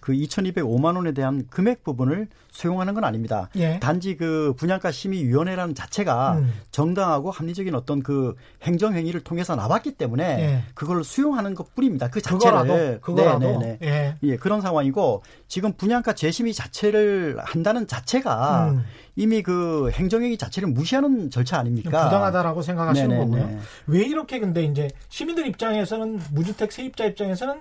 [0.00, 3.48] 그 2,205만 원에 대한 금액 부분을 수용하는 건 아닙니다.
[3.56, 3.78] 예.
[3.78, 6.52] 단지 그 분양가 심의위원회라는 자체가 음.
[6.70, 10.62] 정당하고 합리적인 어떤 그 행정 행위를 통해서 나왔기 때문에 예.
[10.74, 12.08] 그걸 수용하는 것뿐입니다.
[12.10, 13.78] 그 자체를 그거라도, 네, 네, 네.
[13.82, 14.16] 예.
[14.22, 14.36] 예.
[14.36, 18.84] 그런 상황이고 지금 분양가 재심의 자체를 한다는 자체가 음.
[19.16, 22.04] 이미 그 행정행위 자체를 무시하는 절차 아닙니까?
[22.04, 23.40] 부당하다라고 생각하시는 네네네.
[23.40, 23.60] 거고요.
[23.88, 27.60] 왜 이렇게 근데 이제 시민들 입장에서는 무주택 세입자 입장에서는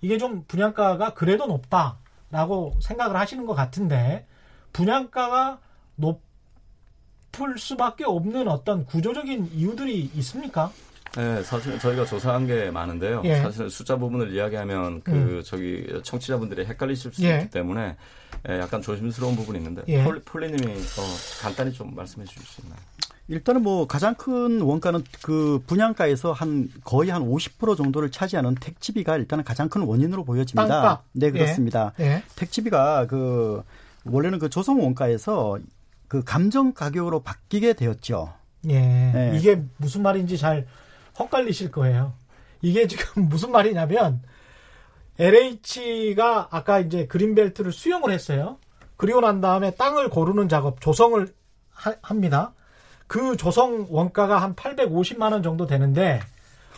[0.00, 4.26] 이게 좀 분양가가 그래도 높다라고 생각을 하시는 것 같은데
[4.72, 5.58] 분양가가
[5.96, 10.70] 높을 수밖에 없는 어떤 구조적인 이유들이 있습니까?
[11.16, 13.22] 네, 사실 저희가 조사한 게 많은데요.
[13.24, 13.36] 예.
[13.36, 15.42] 사실 숫자 부분을 이야기하면 그 음.
[15.42, 17.38] 저기 청취자분들이 헷갈리실 수 예.
[17.38, 17.96] 있기 때문에
[18.48, 20.04] 예, 약간 조심스러운 부분이 있는데 예.
[20.04, 21.02] 폴리, 폴리님이 어,
[21.42, 22.78] 간단히 좀 말씀해 주실 수 있나요?
[23.28, 29.42] 일단은 뭐 가장 큰 원가는 그 분양가에서 한 거의 한 50% 정도를 차지하는 택지비가 일단은
[29.42, 30.68] 가장 큰 원인으로 보여집니다.
[30.68, 31.04] 땅값.
[31.12, 31.92] 네, 그렇습니다.
[31.98, 32.04] 예.
[32.04, 32.22] 예.
[32.36, 33.62] 택지비가 그
[34.04, 35.58] 원래는 그 조성 원가에서
[36.06, 38.32] 그 감정 가격으로 바뀌게 되었죠.
[38.68, 38.80] 예.
[38.80, 39.32] 네.
[39.36, 40.66] 이게 무슨 말인지 잘
[41.18, 42.12] 헛갈리실 거예요.
[42.62, 44.22] 이게 지금 무슨 말이냐면
[45.18, 48.58] LH가 아까 이제 그린벨트를 수용을 했어요.
[48.96, 51.26] 그리고 난 다음에 땅을 고르는 작업, 조성을
[51.70, 52.52] 하, 합니다.
[53.06, 56.20] 그 조성 원가가 한 850만 원 정도 되는데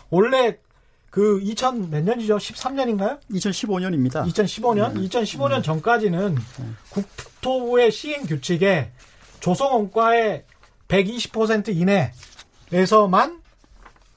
[0.09, 0.57] 원래
[1.09, 2.37] 그 2000 몇 년이죠?
[2.37, 3.19] 13년인가요?
[3.31, 4.25] 2015년입니다.
[4.27, 4.95] 2015년?
[4.95, 5.07] 음.
[5.07, 6.77] 2015년 전까지는 음.
[6.89, 8.91] 국토부의 시행 규칙에
[9.39, 10.45] 조성 원가의
[10.87, 11.75] 120%
[12.71, 13.41] 이내에서만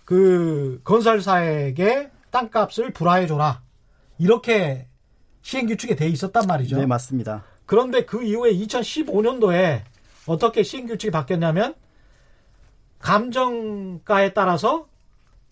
[0.04, 3.62] 그 건설사에게 땅값을 불화해 줘라.
[4.22, 4.86] 이렇게
[5.42, 6.78] 시행 규칙에 돼 있었단 말이죠.
[6.78, 7.42] 네, 맞습니다.
[7.66, 9.82] 그런데 그 이후에 2015년도에
[10.26, 11.74] 어떻게 시행 규칙이 바뀌었냐면
[13.00, 14.86] 감정가에 따라서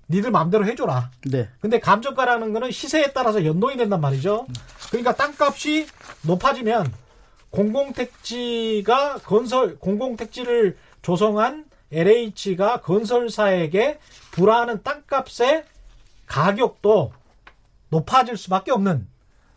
[0.09, 1.11] 니들 마음대로 해줘라.
[1.27, 1.49] 네.
[1.61, 4.47] 근데 감정가라는 거는 시세에 따라서 연동이 된단 말이죠.
[4.91, 5.89] 그러니까 땅값이
[6.23, 6.93] 높아지면
[7.51, 13.99] 공공택지가 건설 공공택지를 조성한 LH가 건설사에게
[14.31, 15.65] 불화하는 땅값의
[16.27, 17.13] 가격도
[17.91, 19.07] 높아질 수밖에 없는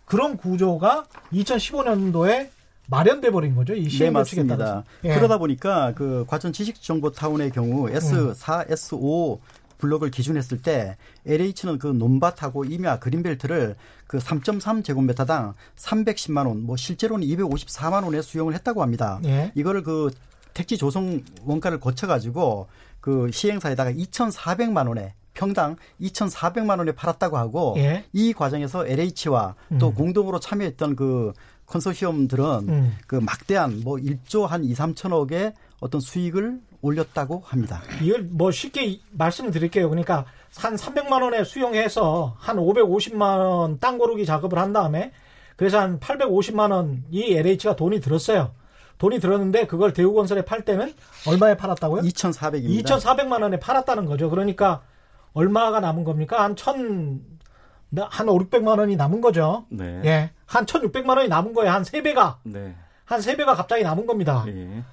[0.05, 2.49] 그런 구조가 2015년도에
[2.87, 3.73] 마련돼 버린 거죠.
[3.73, 4.83] 이 시행 네, 맞습니다.
[5.05, 5.15] 예.
[5.15, 8.33] 그러다 보니까 그 과천 지식정보타운의 경우 S4, 음.
[8.73, 9.39] S5
[9.77, 13.75] 블록을 기준했을 때 LH는 그 논밭하고 임야 그린벨트를
[14.07, 19.19] 그 3.3제곱미터당 310만 원, 뭐 실제로는 254만 원에 수용을 했다고 합니다.
[19.25, 19.51] 예.
[19.55, 20.11] 이거를 그
[20.53, 22.67] 택지 조성 원가를 거쳐 가지고
[23.01, 28.05] 그 시행사에다가 2,400만 원에 평당 2,400만 원에 팔았다고 하고 예.
[28.13, 29.93] 이 과정에서 LH와 또 음.
[29.93, 31.33] 공동으로 참여했던 그
[31.65, 32.97] 컨소시엄들은 음.
[33.07, 37.81] 그 막대한 뭐 1조 한 2, 3천억의 어떤 수익을 올렸다고 합니다.
[38.01, 39.89] 이걸 뭐 쉽게 말씀을 드릴게요.
[39.89, 40.25] 그러니까
[40.57, 45.11] 한 300만 원에 수용해서 한 550만 원 땅 고르기 작업을 한 다음에
[45.55, 48.51] 그래서 한 850만 원 이 LH가 돈이 들었어요.
[48.99, 50.93] 돈이 들었는데 그걸 대우건설에 팔 때는
[51.27, 52.01] 얼마에 팔았다고요?
[52.03, 52.83] 2,400입니다.
[52.85, 54.29] 2,400만 원에 팔았다는 거죠.
[54.29, 54.81] 그러니까
[55.33, 56.43] 얼마가 남은 겁니까?
[56.43, 57.21] 한 천,
[57.95, 59.65] 한 5, 600만 원이 남은 거죠.
[59.69, 60.01] 네.
[60.05, 60.31] 예.
[60.45, 61.71] 한 1,600만 원이 남은 거예요.
[61.71, 62.37] 한 3배가.
[62.43, 62.75] 네.
[63.05, 64.45] 한 3배가 갑자기 남은 겁니다.
[64.47, 64.83] 예.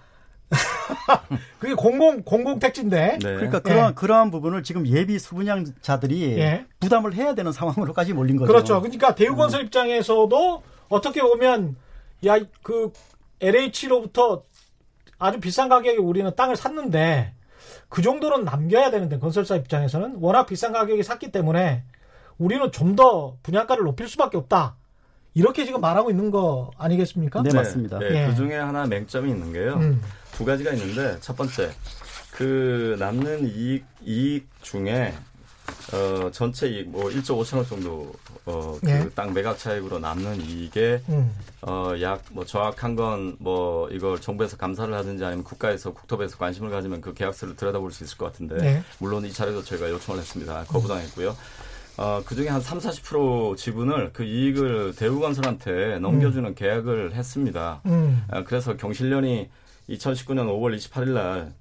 [1.61, 3.19] 그게 공공 공공 택지인데.
[3.23, 3.35] 네.
[3.35, 3.95] 그러니까 그러한 예.
[3.95, 6.67] 그러한 부분을 지금 예비 수분양자들이 예.
[6.81, 8.53] 부담을 해야 되는 상황으로까지 몰린 거죠.
[8.53, 8.81] 그렇죠.
[8.81, 9.67] 그러니까 대우건설 음.
[9.67, 11.77] 입장에서도 어떻게 보면
[12.27, 12.93] 야 그
[13.41, 14.43] LH로부터
[15.19, 17.35] 아주 비싼 가격에 우리는 땅을 샀는데
[17.91, 21.83] 그 정도는 남겨야 되는데 건설사 입장에서는 워낙 비싼 가격에 샀기 때문에
[22.39, 24.77] 우리는 좀 더 분양가를 높일 수밖에 없다.
[25.35, 27.43] 이렇게 지금 말하고 있는 거 아니겠습니까?
[27.43, 27.99] 네, 맞습니다.
[27.99, 29.75] 네, 네, 그 중에 하나 맹점이 있는 게요.
[29.75, 30.01] 음.
[30.33, 31.71] 두 가지가 있는데 첫 번째
[32.33, 35.13] 그 남는 이익 이익 중에
[35.93, 38.13] 어 전체 이익 뭐 1조 5천억 정도
[38.45, 39.09] 어그 예.
[39.15, 41.31] 땅 매각 차익으로 남는 이익에 음.
[41.63, 47.01] 어 약 뭐 정확한 건 뭐 이걸 정부에서 감사를 하든지 아니면 국가에서 국토부에서 관심을 가지면
[47.01, 48.83] 그 계약서를 들여다볼 수 있을 것 같은데 네.
[48.99, 50.65] 물론 이 자료도 저희가 요청을 했습니다.
[50.69, 51.37] 거부당했고요.
[51.97, 56.55] 어, 그 중에 한 3, 40% 지분을 그 이익을 대우건설한테 넘겨주는 음.
[56.55, 57.83] 계약을 했습니다.
[57.87, 58.25] 음.
[58.31, 59.51] 어, 그래서 경실련이
[59.91, 61.53] 2019년 5월 28일 날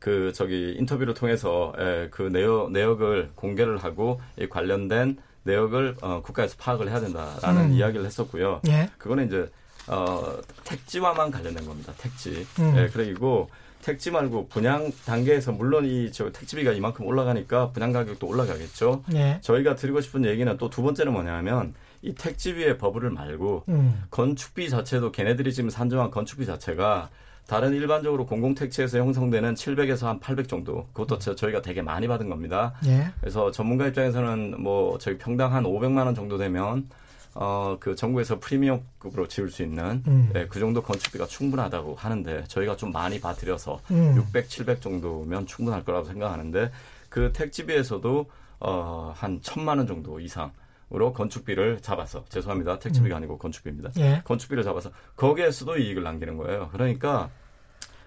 [0.00, 6.56] 그 저기 인터뷰를 통해서 에, 그 내역 내역을 공개를 하고 이 관련된 내역을 어, 국가에서
[6.58, 7.72] 파악을 해야 된다라는 음.
[7.72, 8.62] 이야기를 했었고요.
[8.68, 8.90] 예.
[8.98, 9.48] 그거는 이제
[9.88, 11.92] 어, 택지와만 관련된 겁니다.
[11.98, 12.46] 택지.
[12.58, 12.74] 음.
[12.76, 13.48] 예, 그리고
[13.82, 19.04] 택지 말고 분양 단계에서 물론 이 저 택지비가 이만큼 올라가니까 분양 가격도 올라가겠죠.
[19.14, 19.38] 예.
[19.42, 24.02] 저희가 드리고 싶은 얘기는 또 두 번째는 뭐냐면 이 택지비의 버블을 말고 음.
[24.10, 27.10] 건축비 자체도 걔네들이 지금 산정한 건축비 자체가
[27.50, 31.34] 다른 일반적으로 공공택지에서 형성되는 700에서 한 800 정도 그것도 음.
[31.34, 32.74] 저희가 되게 많이 받은 겁니다.
[32.86, 33.08] 예.
[33.18, 36.88] 그래서 전문가 입장에서는 뭐 저희 평당 한 500만 원 정도 되면
[37.34, 40.30] 어, 그 정부에서 프리미엄급으로 지을 수 있는 음.
[40.36, 44.14] 예, 그 정도 건축비가 충분하다고 하는데 저희가 좀 많이 봐드려서 음.
[44.16, 46.70] 600, 700 정도면 충분할 거라고 생각하는데
[47.08, 50.52] 그 택지비에서도 어, 한 천만 원 정도 이상
[50.92, 53.18] 으로 건축비를 잡아서 죄송합니다 택지비가 음.
[53.18, 53.90] 아니고 건축비입니다.
[53.98, 54.22] 예.
[54.24, 56.68] 건축비를 잡아서 거기에서도 이익을 남기는 거예요.
[56.72, 57.30] 그러니까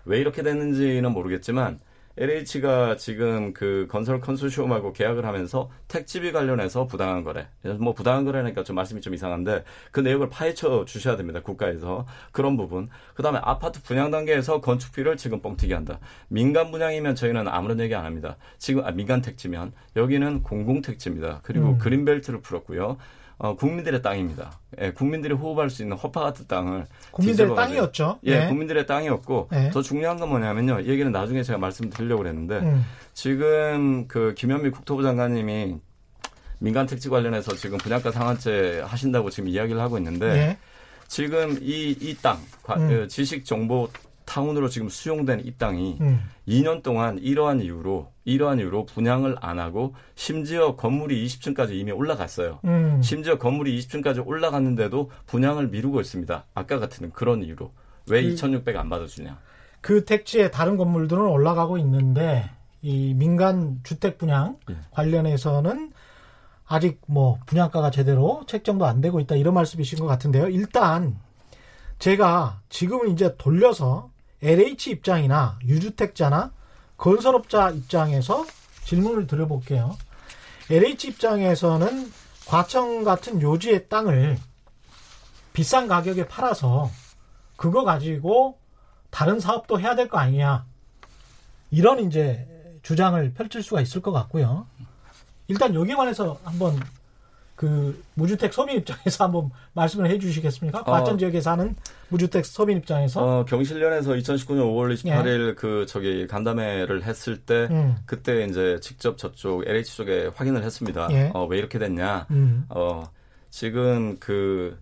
[0.03, 1.79] 왜 이렇게 됐는지는 모르겠지만
[2.15, 7.47] LH가 지금 그 건설 컨소시엄하고 계약을 하면서 택지비 관련해서 부당한 거래.
[7.79, 11.41] 뭐 부당한 거래니까 좀 말씀이 좀 이상한데 그 내용을 파헤쳐 주셔야 됩니다.
[11.41, 12.05] 국가에서.
[12.31, 12.89] 그런 부분.
[13.15, 15.99] 그다음에 아파트 분양 단계에서 건축비를 지금 뻥튀기 한다.
[16.27, 18.37] 민간 분양이면 저희는 아무런 얘기 안 합니다.
[18.59, 21.39] 지금 아, 민간 택지면 여기는 공공 택지입니다.
[21.43, 21.77] 그리고 음.
[21.79, 22.97] 그린벨트를 풀었고요.
[23.43, 24.57] 어, 국민들의 땅입니다.
[24.79, 28.19] 예, 국민들이 호흡할 수 있는 허파 같은 땅을 국민들의 땅이었죠.
[28.23, 28.47] 예, 네.
[28.47, 29.69] 국민들의 땅이었고 네.
[29.69, 30.79] 더 중요한 건 뭐냐면요.
[30.79, 32.85] 이 얘기는 나중에 제가 말씀드리려고 그랬는데 음.
[33.13, 35.75] 지금 그 김현미 국토부 장관님이
[36.59, 40.57] 민간 택지 관련해서 지금 분양가 상한제 하신다고 지금 이야기를 하고 있는데 네.
[41.09, 42.37] 지금 이 이 땅,
[42.77, 42.87] 음.
[42.87, 43.89] 그 지식 정보
[44.23, 46.21] 타운으로 지금 수용된 이 땅이 음.
[46.47, 52.59] 2년 동안 이러한 이유로 이러한 이유로 분양을 안 하고 심지어 건물이 20층까지 이미 올라갔어요.
[52.65, 53.01] 음.
[53.01, 56.45] 심지어 건물이 20층까지 올라갔는데도 분양을 미루고 있습니다.
[56.53, 57.71] 아까 같은 그런 이유로
[58.09, 59.37] 왜 그, 2,600 안 받아주냐?
[59.81, 62.49] 그 택지에 다른 건물들은 올라가고 있는데
[62.81, 64.75] 이 민간 주택 분양 예.
[64.91, 65.91] 관련해서는
[66.65, 70.47] 아직 뭐 분양가가 제대로 책정도 안 되고 있다 이런 말씀이신 것 같은데요.
[70.47, 71.17] 일단
[71.99, 74.09] 제가 지금은 이제 돌려서
[74.41, 76.51] LH 입장이나 유주택자나
[77.03, 78.45] 건설업자 입장에서
[78.85, 79.97] 질문을 드려볼게요.
[80.69, 82.09] LH 입장에서는
[82.45, 84.37] 과청 같은 요지의 땅을
[85.51, 86.89] 비싼 가격에 팔아서
[87.57, 88.57] 그거 가지고
[89.09, 90.65] 다른 사업도 해야 될 거 아니냐.
[91.71, 92.47] 이런 이제
[92.83, 94.65] 주장을 펼칠 수가 있을 것 같고요.
[95.49, 96.79] 일단 여기에 관해서 한번
[97.55, 100.79] 그 무주택 서민 입장에서 한번 말씀을 해 주시겠습니까?
[100.79, 101.75] 어, 과천 지역에 사는
[102.09, 105.53] 무주택 서민 입장에서 어, 경실련에서 2019년 5월 28일 예.
[105.53, 107.95] 그 저기 간담회를 했을 때 음.
[108.05, 111.07] 그때 이제 직접 저쪽 LH 쪽에 확인을 했습니다.
[111.11, 111.31] 예.
[111.33, 112.27] 어, 왜 이렇게 됐냐?
[112.31, 112.65] 음.
[112.69, 113.03] 어,
[113.49, 114.77] 지금 그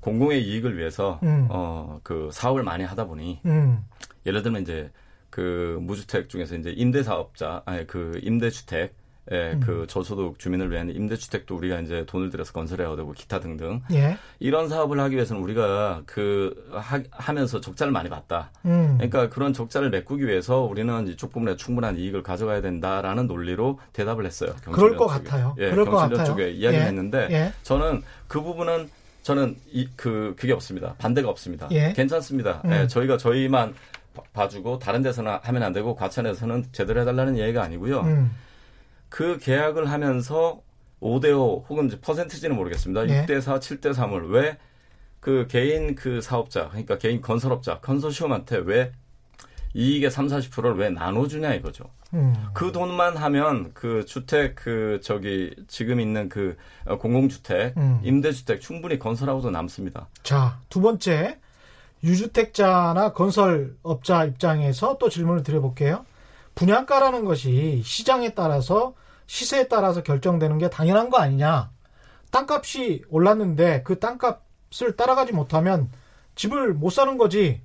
[0.00, 1.46] 공공의 이익을 위해서 음.
[1.50, 3.78] 어 그 사업을 많이 하다 보니 음.
[4.26, 4.90] 예를 들면 이제
[5.30, 8.94] 그 무주택 중에서 이제 임대 사업자 아니 그 임대 주택
[9.32, 9.60] 예, 음.
[9.60, 13.80] 그 저소득 주민을 위한 임대주택도 우리가 이제 돈을 들여서 건설해야 되고 기타 등등.
[13.92, 14.18] 예.
[14.38, 18.50] 이런 사업을 하기 위해서는 우리가 그 하, 면서 적자를 많이 봤다.
[18.66, 18.94] 음.
[18.98, 24.54] 그러니까 그런 적자를 메꾸기 위해서 우리는 이쪽 부분에 충분한 이익을 가져가야 된다라는 논리로 대답을 했어요.
[24.62, 25.24] 그럴 것 쪽에.
[25.24, 25.56] 같아요.
[25.58, 26.88] 예, 그럴 경실련 쪽에 이야기를 예.
[26.88, 27.52] 했는데 예.
[27.62, 28.90] 저는 그 부분은
[29.22, 30.94] 저는 이, 그, 그게 없습니다.
[30.98, 31.66] 반대가 없습니다.
[31.70, 31.94] 예.
[31.94, 32.60] 괜찮습니다.
[32.66, 32.72] 음.
[32.72, 33.74] 예, 저희가 저희만
[34.34, 38.02] 봐주고 다른 데서는 하면 안 되고 과천에서는 제대로 해달라는 얘기가 아니고요.
[39.14, 39.36] 음.
[39.36, 40.60] 그 계약을 하면서
[41.00, 43.04] 5대5 혹은 이제 퍼센트지는 모르겠습니다.
[43.04, 43.26] 네.
[43.26, 44.56] 6대4, 7대3을 왜
[45.24, 48.92] 그 개인 그 사업자, 그러니까 개인 건설업자, 컨소시엄한테 왜
[49.72, 51.84] 이익의 3, 40%를 왜 나눠주냐 이거죠.
[52.12, 52.34] 음.
[52.52, 56.56] 그 돈만 하면 그 주택 그 저기 지금 있는 그
[56.86, 58.00] 공공주택, 음.
[58.04, 60.08] 임대주택 충분히 건설하고도 남습니다.
[60.22, 61.38] 자, 두 번째
[62.04, 66.04] 유주택자나 건설업자 입장에서 또 질문을 드려볼게요.
[66.54, 68.94] 분양가라는 것이 시장에 따라서
[69.26, 71.70] 시세에 따라서 결정되는 게 당연한 거 아니냐.
[72.30, 75.90] 땅값이 올랐는데 그 땅값을 따라가지 못하면
[76.34, 77.62] 집을 못 사는 거지.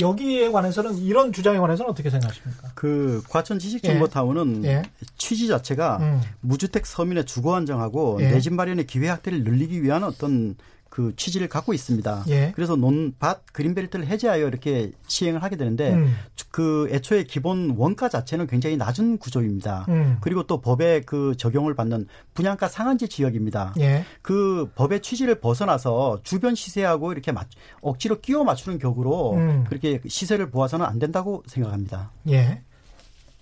[0.00, 2.72] 여기에 관해서는 이런 주장에 관해서는 어떻게 생각하십니까?
[2.74, 4.68] 그 과천 지식정보타운은 예.
[4.68, 4.82] 예.
[5.18, 6.20] 취지 자체가 음.
[6.40, 8.30] 무주택 서민의 주거 안정하고 예.
[8.30, 10.56] 내집 마련의 기회 확대를 늘리기 위한 어떤
[10.92, 12.24] 그 취지를 갖고 있습니다.
[12.28, 12.52] 예.
[12.54, 16.14] 그래서 논밭 그린벨트를 해제하여 이렇게 시행을 하게 되는데 음.
[16.50, 19.86] 그 애초에 기본 원가 자체는 굉장히 낮은 구조입니다.
[19.88, 20.18] 음.
[20.20, 23.72] 그리고 또 법에 그 적용을 받는 분양가 상한제 지역입니다.
[23.80, 24.04] 예.
[24.20, 27.46] 그 법의 취지를 벗어나서 주변 시세하고 이렇게 맞,
[27.80, 29.64] 억지로 끼워 맞추는 격으로 음.
[29.70, 32.10] 그렇게 시세를 보아서는 안 된다고 생각합니다.
[32.28, 32.60] 예.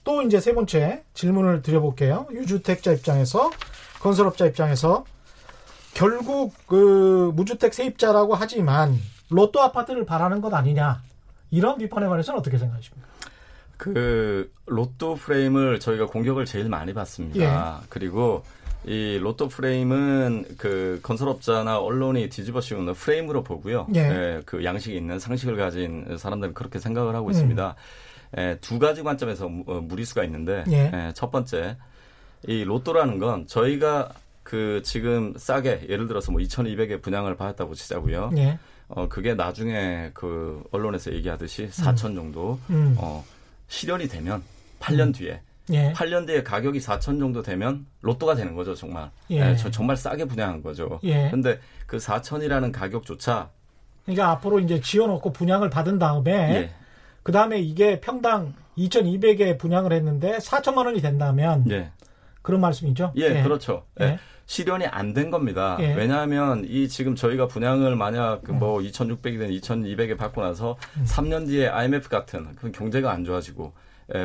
[0.04, 2.28] 또 이제 세 번째 질문을 드려볼게요.
[2.30, 3.50] 유주택자 입장에서
[3.98, 5.04] 건설업자 입장에서
[5.94, 11.02] 결국 그 무주택 세입자라고 하지만 로또 아파트를 바라는 것 아니냐
[11.50, 13.08] 이런 비판에 관해서는 어떻게 생각하십니까?
[13.76, 17.80] 그 로또 프레임을 저희가 공격을 제일 많이 받습니다.
[17.82, 17.86] 예.
[17.88, 18.42] 그리고
[18.84, 23.86] 이 로또 프레임은 그 건설업자나 언론이 뒤집어 씌우는 프레임으로 보고요.
[23.94, 24.00] 예.
[24.00, 27.30] 예, 그 양식이 있는 상식을 가진 사람들은 그렇게 생각을 하고 음.
[27.32, 27.74] 있습니다.
[28.38, 30.90] 예, 두 가지 관점에서 어, 무리수가 있는데 예.
[30.92, 31.76] 예, 첫 번째
[32.46, 34.10] 이 로또라는 건 저희가
[34.42, 38.30] 그 지금 싸게 예를 들어서 뭐 2,200에 분양을 받았다고 치자고요.
[38.36, 38.58] 예.
[38.88, 42.14] 어 그게 나중에 그 언론에서 얘기하듯이 4천 음.
[42.16, 42.96] 정도 음.
[42.98, 43.24] 어
[43.68, 44.42] 실현이 되면
[44.80, 45.12] 8년 음.
[45.12, 45.40] 뒤에
[45.72, 45.92] 예.
[45.92, 49.10] 8년 뒤에 가격이 4천 정도 되면 로또가 되는 거죠, 정말.
[49.30, 49.40] 예.
[49.40, 50.98] 네, 저, 정말 싸게 분양한 거죠.
[51.04, 51.30] 예.
[51.30, 53.50] 근데 그 4천이라는 가격조차
[54.04, 56.70] 그러니까 앞으로 이제 지어놓고 분양을 받은 다음에 예.
[57.22, 61.90] 그 다음에 이게 평당 2,200에 분양을 했는데 4천만 원이 된다면 예.
[62.42, 63.12] 그런 말씀이죠?
[63.16, 63.42] 예, 예.
[63.42, 63.84] 그렇죠.
[64.00, 64.04] 예.
[64.04, 64.18] 예.
[64.46, 65.76] 실현이 안 된 겁니다.
[65.80, 65.94] 예.
[65.94, 71.04] 왜냐하면 이 지금 저희가 분양을 만약 뭐 2,600이든 2,200에 받고 나서 음.
[71.06, 73.72] 3년 뒤에 IMF 같은 그 경제가 안 좋아지고 예,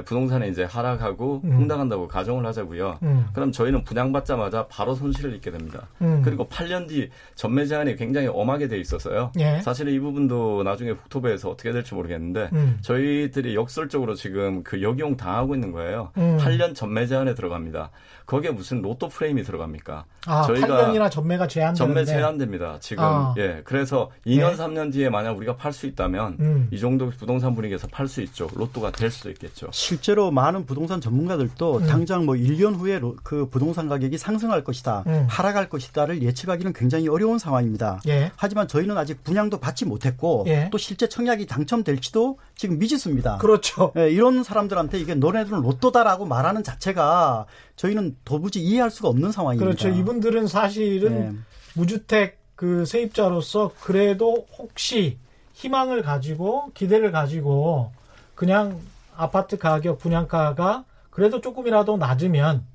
[0.06, 1.52] 부동산에 이제 하락하고 음.
[1.52, 3.00] 흥당한다고 가정을 하자고요.
[3.04, 3.28] 음.
[3.34, 5.88] 그럼 저희는 분양받자마자 바로 손실을 입게 됩니다.
[6.02, 6.22] 음.
[6.24, 9.32] 그리고 8년 뒤 전매 제한이 굉장히 엄하게 돼 있어서요.
[9.40, 9.60] 예.
[9.62, 12.78] 사실은 이 부분도 나중에 국토부에서 어떻게 될지 모르겠는데 음.
[12.82, 16.12] 저희들이 역설적으로 지금 그 역용 당하고 있는 거예요.
[16.16, 16.74] 8년 음.
[16.74, 17.92] 전매 제한에 들어갑니다.
[18.26, 20.06] 거기에 무슨 로또 프레임이 들어갑니까?
[20.26, 22.78] 아, 저희가 8년이나 전매가 제한되는데 전매 제한됩니다.
[22.80, 23.36] 지금 아.
[23.38, 23.62] 예.
[23.64, 24.56] 그래서 2년 네.
[24.58, 26.68] 3년 뒤에 만약 우리가 팔 수 있다면 음.
[26.72, 28.50] 이 정도 부동산 분위기에서 팔 수 있죠.
[28.56, 29.68] 로또가 될 수도 있겠죠.
[29.76, 31.86] 실제로 많은 부동산 전문가들도 음.
[31.86, 35.28] 당장 뭐 1년 후에 그 부동산 가격이 상승할 것이다, 음.
[35.30, 38.00] 하락할 것이다를 예측하기는 굉장히 어려운 상황입니다.
[38.08, 38.32] 예.
[38.38, 40.70] 하지만 저희는 아직 분양도 받지 못했고 예.
[40.72, 43.40] 또 실제 청약이 당첨될지도 지금 미지수입니다.
[43.40, 43.92] 그렇죠.
[43.98, 47.46] 예, 이런 사람들한테 이게 너네들은 로또다라고 말하는 자체가
[47.76, 49.66] 저희는 도무지 이해할 수가 없는 상황입니다.
[49.66, 49.90] 그렇죠.
[49.90, 51.32] 이분들은 사실은 네.
[51.74, 55.18] 무주택 그 세입자로서 그래도 혹시
[55.52, 57.92] 희망을 가지고 기대를 가지고
[58.36, 58.80] 그냥
[59.18, 62.66] 아파트 가격 분양가가 그래도 조금이라도 낮으면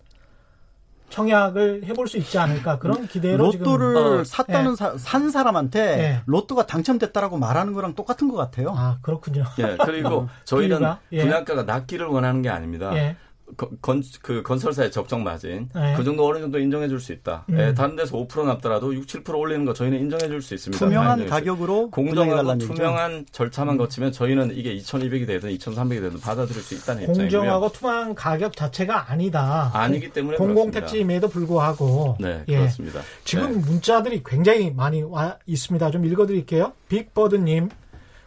[1.11, 4.77] 청약을 해볼 수 있지 않을까 그런 기대로 로또를 지금, 어, 샀다는 예.
[4.77, 6.23] 사, 산 사람한테 예.
[6.27, 8.73] 로또가 당첨됐다라고 말하는 거랑 똑같은 것 같아요.
[8.77, 9.45] 아 그렇군요.
[9.59, 11.23] 예 그리고 저희는 예.
[11.23, 12.95] 분양가가 낮기를 원하는 게 아닙니다.
[12.95, 13.17] 예.
[13.57, 15.95] 건, 그 건설사의 적정 마진 네.
[15.97, 17.45] 그 정도 어느 정도 인정해 줄 수 있다.
[17.49, 17.59] 음.
[17.59, 20.85] 예, 다른 데서 5% 남더라도 6, 7% 올리는 거 저희는 인정해 줄 수 있습니다.
[20.85, 27.03] 투명한 가격으로 공정하고 투명한 절차만 거치면 저희는 이게 2,200이 되든 2,300이 되든 받아들일 수 있다는
[27.03, 27.41] 입장이고요.
[27.41, 29.71] 공정하고 투명한 가격 자체가 아니다.
[29.75, 32.59] 아니기 때문에 공공택지임에도 불구하고 네, 예.
[32.59, 33.01] 그렇습니다.
[33.25, 33.59] 지금 네.
[33.61, 35.91] 문자들이 굉장히 많이 와 있습니다.
[35.91, 36.73] 좀 읽어드릴게요.
[36.89, 37.71] 빅버드님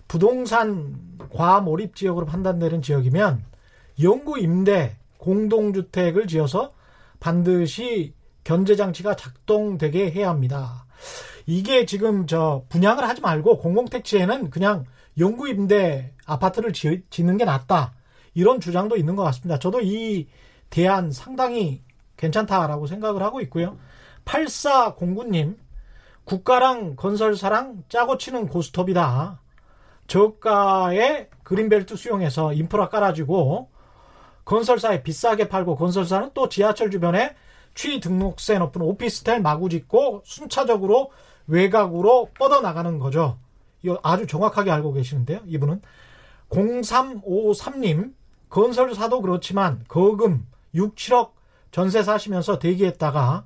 [0.07, 0.95] 부동산
[1.31, 3.43] 과몰입 지역으로 판단되는 지역이면
[4.01, 6.73] 영구 임대 공동주택을 지어서
[7.21, 8.13] 반드시
[8.43, 10.85] 견제 장치가 작동되게 해야 합니다.
[11.45, 14.83] 이게 지금 저 분양을 하지 말고 공공택지에는 그냥
[15.17, 17.93] 영구 임대 아파트를 지, 짓는 게 낫다.
[18.33, 19.59] 이런 주장도 있는 것 같습니다.
[19.59, 20.27] 저도 이
[20.69, 21.81] 대안 상당히
[22.17, 23.77] 괜찮다라고 생각을 하고 있고요.
[24.25, 25.57] 8409님,
[26.25, 29.39] 국가랑 건설사랑 짜고 치는 고스톱이다.
[30.07, 33.72] 저가의 그린벨트 수용해서 인프라 깔아주고
[34.45, 37.35] 건설사에 비싸게 팔고 건설사는 또 지하철 주변에
[37.75, 41.11] 취 등록세 높은 오피스텔 마구 짓고 순차적으로
[41.47, 43.37] 외곽으로 뻗어나가는 거죠.
[43.81, 45.41] 이거 아주 정확하게 알고 계시는데요.
[45.45, 45.81] 이분은
[46.49, 48.13] 0353님
[48.49, 51.31] 건설사도 그렇지만 거금 6, 7억
[51.71, 53.45] 전세 사시면서 대기했다가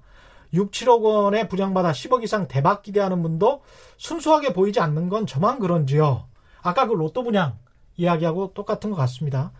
[0.54, 3.62] 6, 7억 원에 분양받아 10억 이상 대박 기대하는 분도
[3.98, 6.26] 순수하게 보이지 않는 건 저만 그런지요.
[6.62, 7.58] 아까 그 로또 분양
[7.96, 9.52] 이야기하고 똑같은 것 같습니다.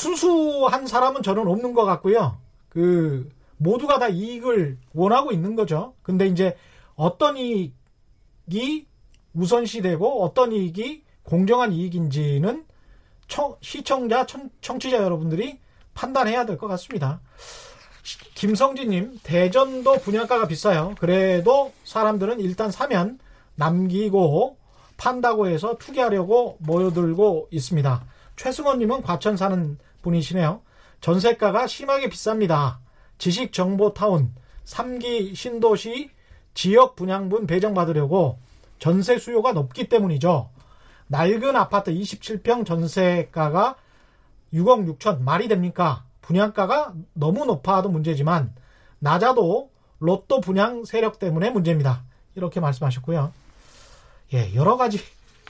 [0.00, 2.36] 순수한 사람은 저는 없는 것 같고요.
[2.68, 5.94] 그 모두가 다 이익을 원하고 있는 거죠.
[6.02, 6.54] 근데 이제
[6.96, 8.86] 어떤 이익이
[9.32, 12.66] 우선시되고 어떤 이익이 공정한 이익인지는
[13.26, 15.58] 청, 시청자, 청, 청취자 여러분들이
[15.94, 17.20] 판단해야 될 것 같습니다.
[18.34, 20.94] 김성진님, 대전도 분양가가 비싸요.
[21.00, 23.18] 그래도 사람들은 일단 사면
[23.54, 24.58] 남기고
[24.98, 28.04] 판다고 해서 투기하려고 모여들고 있습니다.
[28.36, 30.62] 최승원님은 과천 사는 분이시네요.
[31.00, 32.78] 전세가가 심하게 비쌉니다.
[33.18, 34.34] 지식정보타운
[34.64, 36.10] 3기 신도시
[36.54, 38.38] 지역 분양분 배정받으려고
[38.78, 40.50] 전세 수요가 높기 때문이죠.
[41.08, 43.76] 낡은 아파트 27평 전세가가
[44.52, 46.04] 6억 6천 말이 됩니까?
[46.22, 48.54] 분양가가 너무 높아도 문제지만
[48.98, 52.04] 낮아도 로또 분양 세력 때문에 문제입니다.
[52.34, 53.32] 이렇게 말씀하셨고요.
[54.34, 54.98] 예, 여러 가지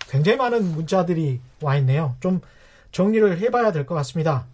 [0.08, 2.14] 굉장히 많은 문자들이 와 있네요.
[2.20, 2.40] 좀
[3.00, 4.46] 정리를 해봐야 될 것 같습니다.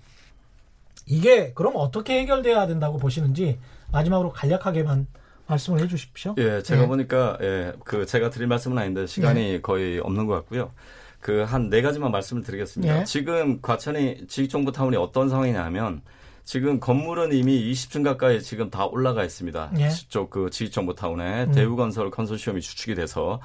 [1.06, 3.58] 이게 그럼 어떻게 해결돼야 된다고 보시는지
[3.92, 5.06] 마지막으로 간략하게만
[5.46, 6.34] 말씀을 해주십시오.
[6.38, 6.86] 예, 제가 예.
[6.86, 9.60] 보니까 예, 그 제가 드릴 말씀은 아닌데 시간이 예.
[9.60, 10.72] 거의 없는 것 같고요.
[11.20, 13.00] 그 한 네 가지만 말씀을 드리겠습니다.
[13.00, 13.04] 예.
[13.04, 16.02] 지금 과천이 지식정보 타운이 어떤 상황이냐면
[16.44, 19.72] 지금 건물은 이미 20층 가까이 지금 다 올라가 있습니다.
[19.78, 19.88] 예.
[20.08, 21.52] 쪽그 지식정보 타운에 음.
[21.52, 23.40] 대우건설 컨소시엄이 주축이 돼서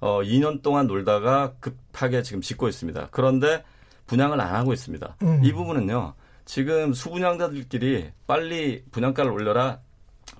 [0.00, 3.08] 어 2년 동안 놀다가 급하게 지금 짓고 있습니다.
[3.12, 3.62] 그런데
[4.10, 5.16] 분양을 안 하고 있습니다.
[5.22, 5.40] 음.
[5.44, 6.14] 이 부분은요.
[6.44, 9.78] 지금 수분양자들끼리 빨리 분양가를 올려라.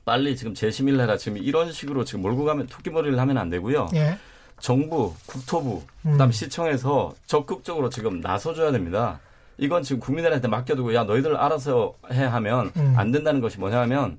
[0.04, 1.16] 빨리 지금 재심의를 해라.
[1.16, 3.88] 지금 이런 식으로 지금 몰고 가면 토끼머리를 하면 안 되고요.
[3.94, 4.18] 예.
[4.58, 6.32] 정부, 국토부, 그다음 음.
[6.32, 9.20] 시청에서 적극적으로 지금 나서줘야 됩니다.
[9.56, 12.94] 이건 지금 국민들한테 맡겨두고 야 너희들 알아서 해 하면 음.
[12.96, 14.18] 안 된다는 것이 뭐냐 하면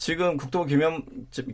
[0.00, 1.02] 지금 국토부 김현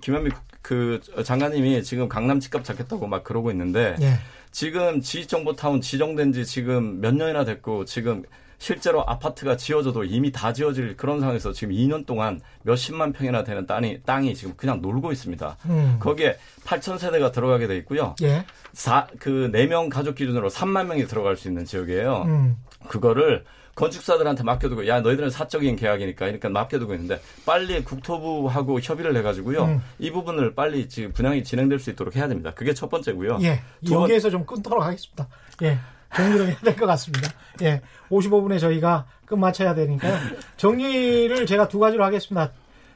[0.01, 0.31] 김현미
[0.63, 4.13] 그 장관님이 지금 강남 집값 잡겠다고 막 그러고 있는데 예.
[4.53, 8.23] 지금 지식정보타운 지정된 지 지금 몇 년이나 됐고 지금
[8.59, 14.03] 실제로 아파트가 지어져도 이미 다 지어질 그런 상황에서 지금 2년 동안 몇십만 평이나 되는 땅이,
[14.07, 15.57] 땅이 지금 그냥 놀고 있습니다.
[15.67, 15.97] 음.
[15.99, 18.15] 거기에 8천 세대가 들어가게 돼 있고요.
[18.23, 18.47] 예.
[18.73, 22.23] 4, 그 4명 가족 기준으로 3만 명이 들어갈 수 있는 지역이에요.
[22.29, 22.57] 음.
[22.89, 23.45] 그거를
[23.77, 29.83] 건축사들한테 맡겨두고 야 너희들은 사적인 계약이니까 그러니까 맡겨두고 있는데 빨리 국토부하고 협의를 해가지고요 음.
[30.01, 32.53] 이 부분을 빨리 지금 분양이 진행될 수 있도록 해야 됩니다.
[32.55, 33.39] 그게 첫 번째고요.
[33.43, 35.29] 예, 여기에서 좀 끊도록 하겠습니다.
[35.63, 35.79] 예.
[36.15, 37.29] 정리를 해야 될 것 같습니다.
[37.63, 37.83] 예.
[38.11, 40.17] 55분에 저희가 끝마쳐야 되니까요.
[40.57, 42.53] 정리를 제가 두 가지로 하겠습니다.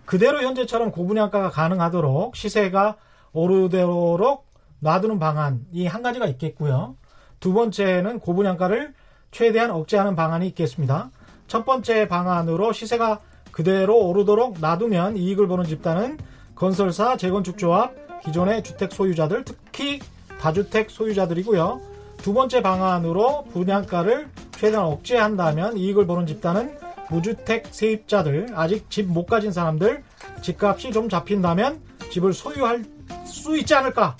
[0.06, 2.96] 그대로 현재처럼 고분양가가 가능하도록 시세가
[3.32, 4.46] 오르도록
[4.80, 6.96] 놔두는 방안 이 한 가지가 있겠고요.
[7.38, 8.94] 두 번째는 고분양가를
[9.30, 11.10] 최대한 억제하는 방안이 있겠습니다.
[11.46, 13.20] 첫 번째 방안으로 시세가
[13.50, 16.18] 그대로 오르도록 놔두면 이익을 보는 집단은
[16.54, 20.00] 건설사, 재건축 조합, 기존의 주택 소유자들, 특히
[20.40, 21.80] 다주택 소유자들이고요.
[22.18, 26.78] 두 번째 방안으로 분양가를 최대한 억제한다면 이익을 보는 집단은
[27.08, 30.02] 무주택 세입자들, 아직 집 못 가진 사람들,
[30.42, 32.84] 집값이 좀 잡힌다면 집을 소유할
[33.24, 34.16] 수 있지 않을까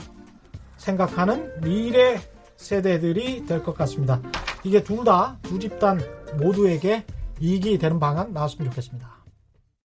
[0.77, 2.21] 생각하는 미래
[2.61, 4.21] 세대들이 될 것 같습니다.
[4.65, 5.99] 이게 둘 다 두 집단
[6.39, 7.05] 모두에게
[7.41, 9.10] 이익이 되는 방안 나왔으면 좋겠습니다.